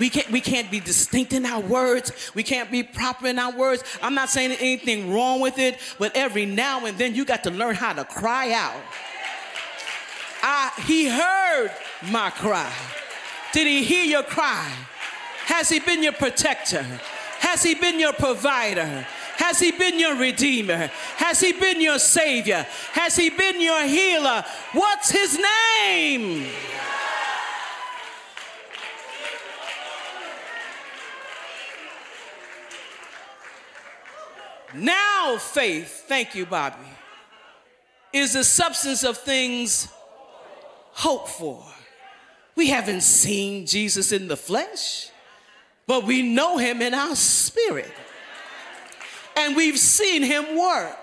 We 0.00 0.10
can't, 0.10 0.30
we 0.30 0.40
can't 0.40 0.70
be 0.70 0.80
distinct 0.80 1.32
in 1.32 1.46
our 1.46 1.60
words. 1.60 2.32
We 2.34 2.42
can't 2.42 2.70
be 2.70 2.82
proper 2.82 3.28
in 3.28 3.38
our 3.38 3.52
words. 3.52 3.84
I'm 4.02 4.14
not 4.14 4.28
saying 4.28 4.52
anything 4.52 5.12
wrong 5.12 5.40
with 5.40 5.58
it, 5.58 5.78
but 5.98 6.16
every 6.16 6.46
now 6.46 6.84
and 6.86 6.98
then 6.98 7.14
you 7.14 7.24
got 7.24 7.44
to 7.44 7.50
learn 7.50 7.76
how 7.76 7.92
to 7.92 8.04
cry 8.04 8.52
out. 8.52 8.80
I, 10.42 10.72
he 10.86 11.08
heard 11.08 11.70
my 12.10 12.30
cry. 12.30 12.72
Did 13.52 13.66
he 13.66 13.84
hear 13.84 14.04
your 14.04 14.24
cry? 14.24 14.70
Has 15.46 15.68
he 15.68 15.78
been 15.78 16.02
your 16.02 16.12
protector? 16.12 16.82
Has 17.38 17.62
he 17.62 17.74
been 17.74 18.00
your 18.00 18.12
provider? 18.12 19.06
Has 19.36 19.58
he 19.60 19.72
been 19.72 19.98
your 19.98 20.16
redeemer? 20.16 20.90
Has 21.16 21.40
he 21.40 21.52
been 21.52 21.80
your 21.80 21.98
savior? 21.98 22.66
Has 22.92 23.16
he 23.16 23.30
been 23.30 23.60
your 23.60 23.84
healer? 23.84 24.44
What's 24.72 25.10
his 25.10 25.38
name? 25.38 26.46
Now, 34.74 35.38
faith, 35.38 36.04
thank 36.08 36.34
you, 36.34 36.46
Bobby, 36.46 36.88
is 38.12 38.32
the 38.32 38.42
substance 38.42 39.04
of 39.04 39.16
things 39.18 39.88
hoped 40.92 41.28
for. 41.28 41.64
We 42.56 42.68
haven't 42.68 43.02
seen 43.02 43.66
Jesus 43.66 44.10
in 44.10 44.28
the 44.28 44.36
flesh, 44.36 45.10
but 45.86 46.04
we 46.04 46.22
know 46.22 46.58
him 46.58 46.82
in 46.82 46.94
our 46.94 47.14
spirit. 47.14 47.92
And 49.36 49.56
we've 49.56 49.78
seen 49.78 50.22
him 50.22 50.58
work. 50.58 50.98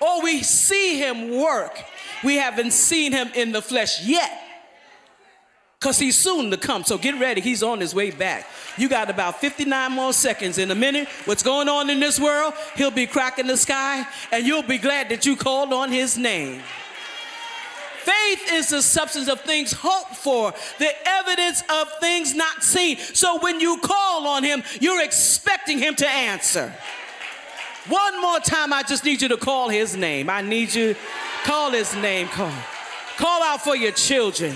Or 0.00 0.22
we 0.22 0.42
see 0.42 0.98
him 0.98 1.36
work. 1.36 1.82
We 2.22 2.36
haven't 2.36 2.72
seen 2.72 3.12
him 3.12 3.30
in 3.34 3.52
the 3.52 3.62
flesh 3.62 4.04
yet 4.06 4.48
because 5.78 5.98
he's 5.98 6.16
soon 6.18 6.50
to 6.50 6.56
come. 6.56 6.84
So 6.84 6.98
get 6.98 7.18
ready, 7.20 7.40
he's 7.40 7.62
on 7.62 7.80
his 7.80 7.94
way 7.94 8.10
back. 8.10 8.46
You 8.76 8.88
got 8.88 9.10
about 9.10 9.40
59 9.40 9.92
more 9.92 10.12
seconds 10.12 10.58
in 10.58 10.70
a 10.70 10.74
minute. 10.74 11.08
What's 11.24 11.42
going 11.42 11.68
on 11.68 11.88
in 11.88 12.00
this 12.00 12.18
world? 12.18 12.54
He'll 12.76 12.90
be 12.90 13.06
cracking 13.06 13.46
the 13.46 13.56
sky, 13.56 14.06
and 14.32 14.44
you'll 14.44 14.62
be 14.62 14.78
glad 14.78 15.08
that 15.10 15.24
you 15.24 15.36
called 15.36 15.72
on 15.72 15.92
his 15.92 16.18
name. 16.18 16.62
Faith 18.02 18.52
is 18.52 18.70
the 18.70 18.82
substance 18.82 19.28
of 19.28 19.40
things 19.42 19.72
hoped 19.72 20.16
for, 20.16 20.52
the 20.78 20.90
evidence 21.06 21.62
of 21.70 21.92
things 22.00 22.34
not 22.34 22.64
seen. 22.64 22.96
So 22.98 23.38
when 23.38 23.60
you 23.60 23.78
call 23.82 24.26
on 24.26 24.42
him, 24.42 24.62
you're 24.80 25.02
expecting 25.02 25.78
him 25.78 25.94
to 25.96 26.08
answer. 26.08 26.72
One 27.88 28.20
more 28.20 28.38
time, 28.40 28.72
I 28.72 28.82
just 28.82 29.04
need 29.04 29.22
you 29.22 29.28
to 29.28 29.36
call 29.36 29.68
his 29.68 29.96
name. 29.96 30.28
I 30.28 30.42
need 30.42 30.74
you 30.74 30.94
call 31.44 31.70
his 31.70 31.94
name. 31.96 32.28
Call. 32.28 32.52
Call 33.16 33.42
out 33.42 33.62
for 33.62 33.74
your 33.74 33.92
children. 33.92 34.54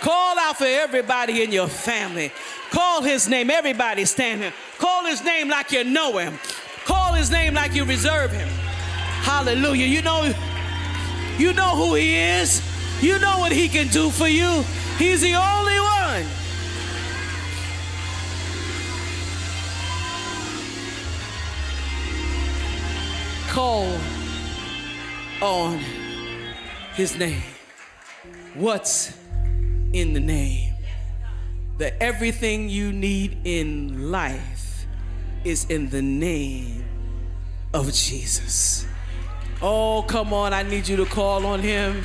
Call 0.00 0.38
out 0.38 0.58
for 0.58 0.64
everybody 0.64 1.42
in 1.42 1.52
your 1.52 1.68
family. 1.68 2.30
Call 2.70 3.02
his 3.02 3.28
name. 3.28 3.50
Everybody 3.50 4.04
stand 4.04 4.42
here. 4.42 4.52
Call 4.78 5.04
his 5.06 5.24
name 5.24 5.48
like 5.48 5.72
you 5.72 5.84
know 5.84 6.18
him. 6.18 6.38
Call 6.84 7.14
his 7.14 7.30
name 7.30 7.54
like 7.54 7.74
you 7.74 7.84
reserve 7.84 8.30
him. 8.30 8.48
Hallelujah. 8.48 9.86
You 9.86 10.02
know, 10.02 10.32
you 11.38 11.52
know 11.52 11.74
who 11.76 11.94
he 11.94 12.16
is. 12.16 12.62
You 13.00 13.18
know 13.18 13.38
what 13.38 13.52
he 13.52 13.68
can 13.68 13.88
do 13.88 14.10
for 14.10 14.28
you. 14.28 14.62
He's 14.98 15.22
the 15.22 15.34
only 15.34 15.80
one. 15.80 16.24
Call 23.50 23.98
on 25.42 25.78
his 26.94 27.18
name. 27.18 27.42
What's 28.54 29.18
in 29.92 30.12
the 30.12 30.20
name. 30.20 30.74
That 31.78 31.94
everything 32.00 32.68
you 32.68 32.92
need 32.92 33.38
in 33.44 34.12
life 34.12 34.86
is 35.44 35.64
in 35.64 35.90
the 35.90 36.00
name 36.00 36.84
of 37.74 37.92
Jesus. 37.92 38.86
Oh, 39.60 40.04
come 40.06 40.32
on, 40.32 40.52
I 40.52 40.62
need 40.62 40.86
you 40.86 40.96
to 40.98 41.04
call 41.04 41.44
on 41.44 41.58
him. 41.60 42.04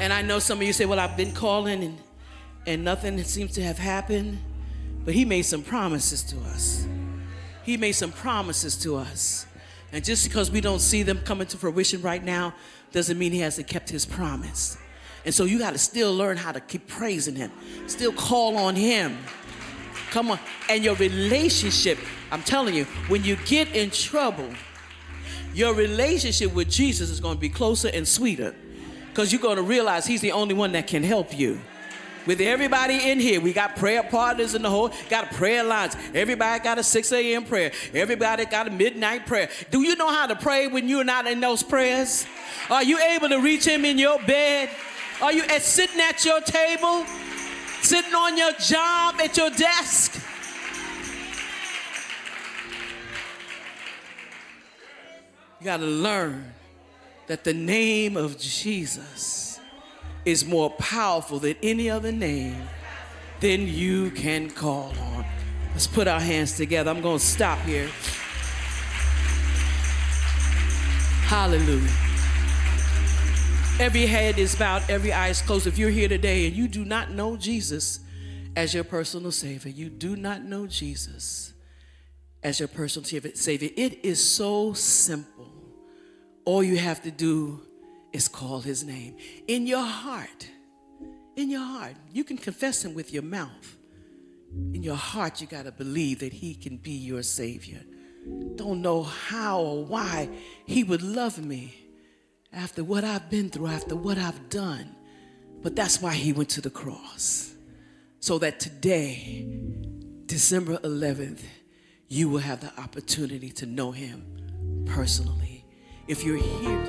And 0.00 0.12
I 0.12 0.20
know 0.22 0.40
some 0.40 0.58
of 0.58 0.64
you 0.64 0.72
say, 0.72 0.84
well, 0.84 0.98
I've 0.98 1.16
been 1.16 1.30
calling 1.32 1.84
and, 1.84 1.98
and 2.66 2.84
nothing 2.84 3.22
seems 3.24 3.52
to 3.52 3.62
have 3.62 3.78
happened. 3.78 4.38
But 5.04 5.14
he 5.14 5.24
made 5.24 5.42
some 5.42 5.62
promises 5.62 6.22
to 6.24 6.38
us. 6.52 6.86
He 7.64 7.76
made 7.76 7.92
some 7.92 8.12
promises 8.12 8.76
to 8.78 8.96
us. 8.96 9.46
And 9.92 10.04
just 10.04 10.26
because 10.26 10.50
we 10.50 10.60
don't 10.60 10.80
see 10.80 11.02
them 11.02 11.18
coming 11.18 11.46
to 11.48 11.56
fruition 11.56 12.00
right 12.02 12.22
now 12.22 12.54
doesn't 12.92 13.18
mean 13.18 13.32
he 13.32 13.40
hasn't 13.40 13.66
kept 13.66 13.90
his 13.90 14.06
promise. 14.06 14.78
And 15.24 15.34
so 15.34 15.44
you 15.44 15.58
got 15.58 15.72
to 15.72 15.78
still 15.78 16.14
learn 16.14 16.36
how 16.36 16.52
to 16.52 16.60
keep 16.60 16.88
praising 16.88 17.36
him, 17.36 17.52
still 17.86 18.12
call 18.12 18.56
on 18.56 18.74
him. 18.74 19.18
Come 20.10 20.30
on. 20.30 20.38
And 20.68 20.84
your 20.84 20.94
relationship, 20.96 21.98
I'm 22.30 22.42
telling 22.42 22.74
you, 22.74 22.84
when 23.08 23.24
you 23.24 23.36
get 23.44 23.74
in 23.74 23.90
trouble, 23.90 24.48
your 25.54 25.74
relationship 25.74 26.54
with 26.54 26.70
Jesus 26.70 27.10
is 27.10 27.20
going 27.20 27.36
to 27.36 27.40
be 27.40 27.48
closer 27.48 27.88
and 27.88 28.06
sweeter 28.06 28.54
because 29.08 29.32
you're 29.32 29.42
going 29.42 29.56
to 29.56 29.62
realize 29.62 30.06
he's 30.06 30.22
the 30.22 30.32
only 30.32 30.54
one 30.54 30.72
that 30.72 30.86
can 30.86 31.02
help 31.02 31.36
you 31.38 31.60
with 32.26 32.40
everybody 32.40 33.10
in 33.10 33.20
here. 33.20 33.40
We 33.40 33.52
got 33.52 33.76
prayer 33.76 34.02
partners 34.02 34.54
in 34.54 34.62
the 34.62 34.70
whole, 34.70 34.92
got 35.08 35.30
prayer 35.32 35.64
lines. 35.64 35.96
Everybody 36.14 36.62
got 36.62 36.78
a 36.78 36.82
6 36.82 37.12
a.m. 37.12 37.44
prayer. 37.44 37.72
Everybody 37.94 38.44
got 38.46 38.68
a 38.68 38.70
midnight 38.70 39.26
prayer. 39.26 39.48
Do 39.70 39.82
you 39.82 39.96
know 39.96 40.08
how 40.08 40.26
to 40.26 40.36
pray 40.36 40.68
when 40.68 40.88
you're 40.88 41.04
not 41.04 41.26
in 41.26 41.40
those 41.40 41.62
prayers? 41.62 42.26
Are 42.70 42.82
you 42.82 42.98
able 42.98 43.28
to 43.28 43.40
reach 43.40 43.66
him 43.66 43.84
in 43.84 43.98
your 43.98 44.18
bed? 44.20 44.70
Are 45.20 45.32
you 45.32 45.42
at, 45.44 45.62
sitting 45.62 46.00
at 46.00 46.24
your 46.24 46.40
table? 46.40 47.04
Sitting 47.82 48.14
on 48.14 48.36
your 48.36 48.52
job 48.52 49.16
at 49.20 49.36
your 49.36 49.50
desk? 49.50 50.20
You 55.60 55.64
got 55.66 55.76
to 55.76 55.86
learn 55.86 56.52
that 57.28 57.44
the 57.44 57.54
name 57.54 58.16
of 58.16 58.36
Jesus 58.36 59.51
is 60.24 60.44
more 60.44 60.70
powerful 60.70 61.38
than 61.38 61.56
any 61.62 61.90
other 61.90 62.12
name, 62.12 62.68
than 63.40 63.66
you 63.66 64.10
can 64.10 64.50
call 64.50 64.92
on. 64.98 65.24
Let's 65.72 65.86
put 65.86 66.06
our 66.06 66.20
hands 66.20 66.56
together. 66.56 66.90
I'm 66.90 67.00
going 67.00 67.18
to 67.18 67.24
stop 67.24 67.58
here. 67.60 67.88
Hallelujah. 71.26 71.90
Every 73.80 74.06
head 74.06 74.38
is 74.38 74.54
bowed, 74.54 74.84
every 74.88 75.12
eye 75.12 75.28
is 75.28 75.40
closed. 75.40 75.66
If 75.66 75.78
you're 75.78 75.90
here 75.90 76.08
today 76.08 76.46
and 76.46 76.54
you 76.54 76.68
do 76.68 76.84
not 76.84 77.10
know 77.10 77.36
Jesus 77.36 78.00
as 78.54 78.74
your 78.74 78.84
personal 78.84 79.32
Savior, 79.32 79.70
you 79.70 79.88
do 79.88 80.14
not 80.14 80.44
know 80.44 80.66
Jesus 80.66 81.54
as 82.42 82.58
your 82.58 82.68
personal 82.68 83.06
Savior, 83.06 83.70
it 83.76 84.04
is 84.04 84.22
so 84.22 84.72
simple. 84.72 85.50
All 86.44 86.62
you 86.62 86.76
have 86.76 87.02
to 87.02 87.10
do 87.10 87.62
is 88.12 88.28
call 88.28 88.60
his 88.60 88.84
name. 88.84 89.16
In 89.48 89.66
your 89.66 89.84
heart, 89.84 90.48
in 91.36 91.50
your 91.50 91.64
heart, 91.64 91.94
you 92.12 92.24
can 92.24 92.36
confess 92.36 92.84
him 92.84 92.94
with 92.94 93.12
your 93.12 93.22
mouth. 93.22 93.76
In 94.74 94.82
your 94.82 94.96
heart, 94.96 95.40
you 95.40 95.46
got 95.46 95.64
to 95.64 95.72
believe 95.72 96.20
that 96.20 96.32
he 96.32 96.54
can 96.54 96.76
be 96.76 96.92
your 96.92 97.22
Savior. 97.22 97.82
Don't 98.56 98.82
know 98.82 99.02
how 99.02 99.60
or 99.60 99.84
why 99.84 100.28
he 100.66 100.84
would 100.84 101.02
love 101.02 101.38
me 101.38 101.74
after 102.52 102.84
what 102.84 103.02
I've 103.02 103.30
been 103.30 103.48
through, 103.48 103.68
after 103.68 103.96
what 103.96 104.18
I've 104.18 104.48
done. 104.50 104.94
But 105.62 105.74
that's 105.74 106.02
why 106.02 106.12
he 106.14 106.32
went 106.32 106.50
to 106.50 106.60
the 106.60 106.70
cross. 106.70 107.54
So 108.20 108.38
that 108.38 108.60
today, 108.60 109.46
December 110.26 110.76
11th, 110.78 111.40
you 112.08 112.28
will 112.28 112.38
have 112.38 112.60
the 112.60 112.72
opportunity 112.80 113.50
to 113.50 113.66
know 113.66 113.90
him 113.90 114.84
personally. 114.86 115.64
If 116.08 116.24
you're 116.24 116.36
here, 116.36 116.88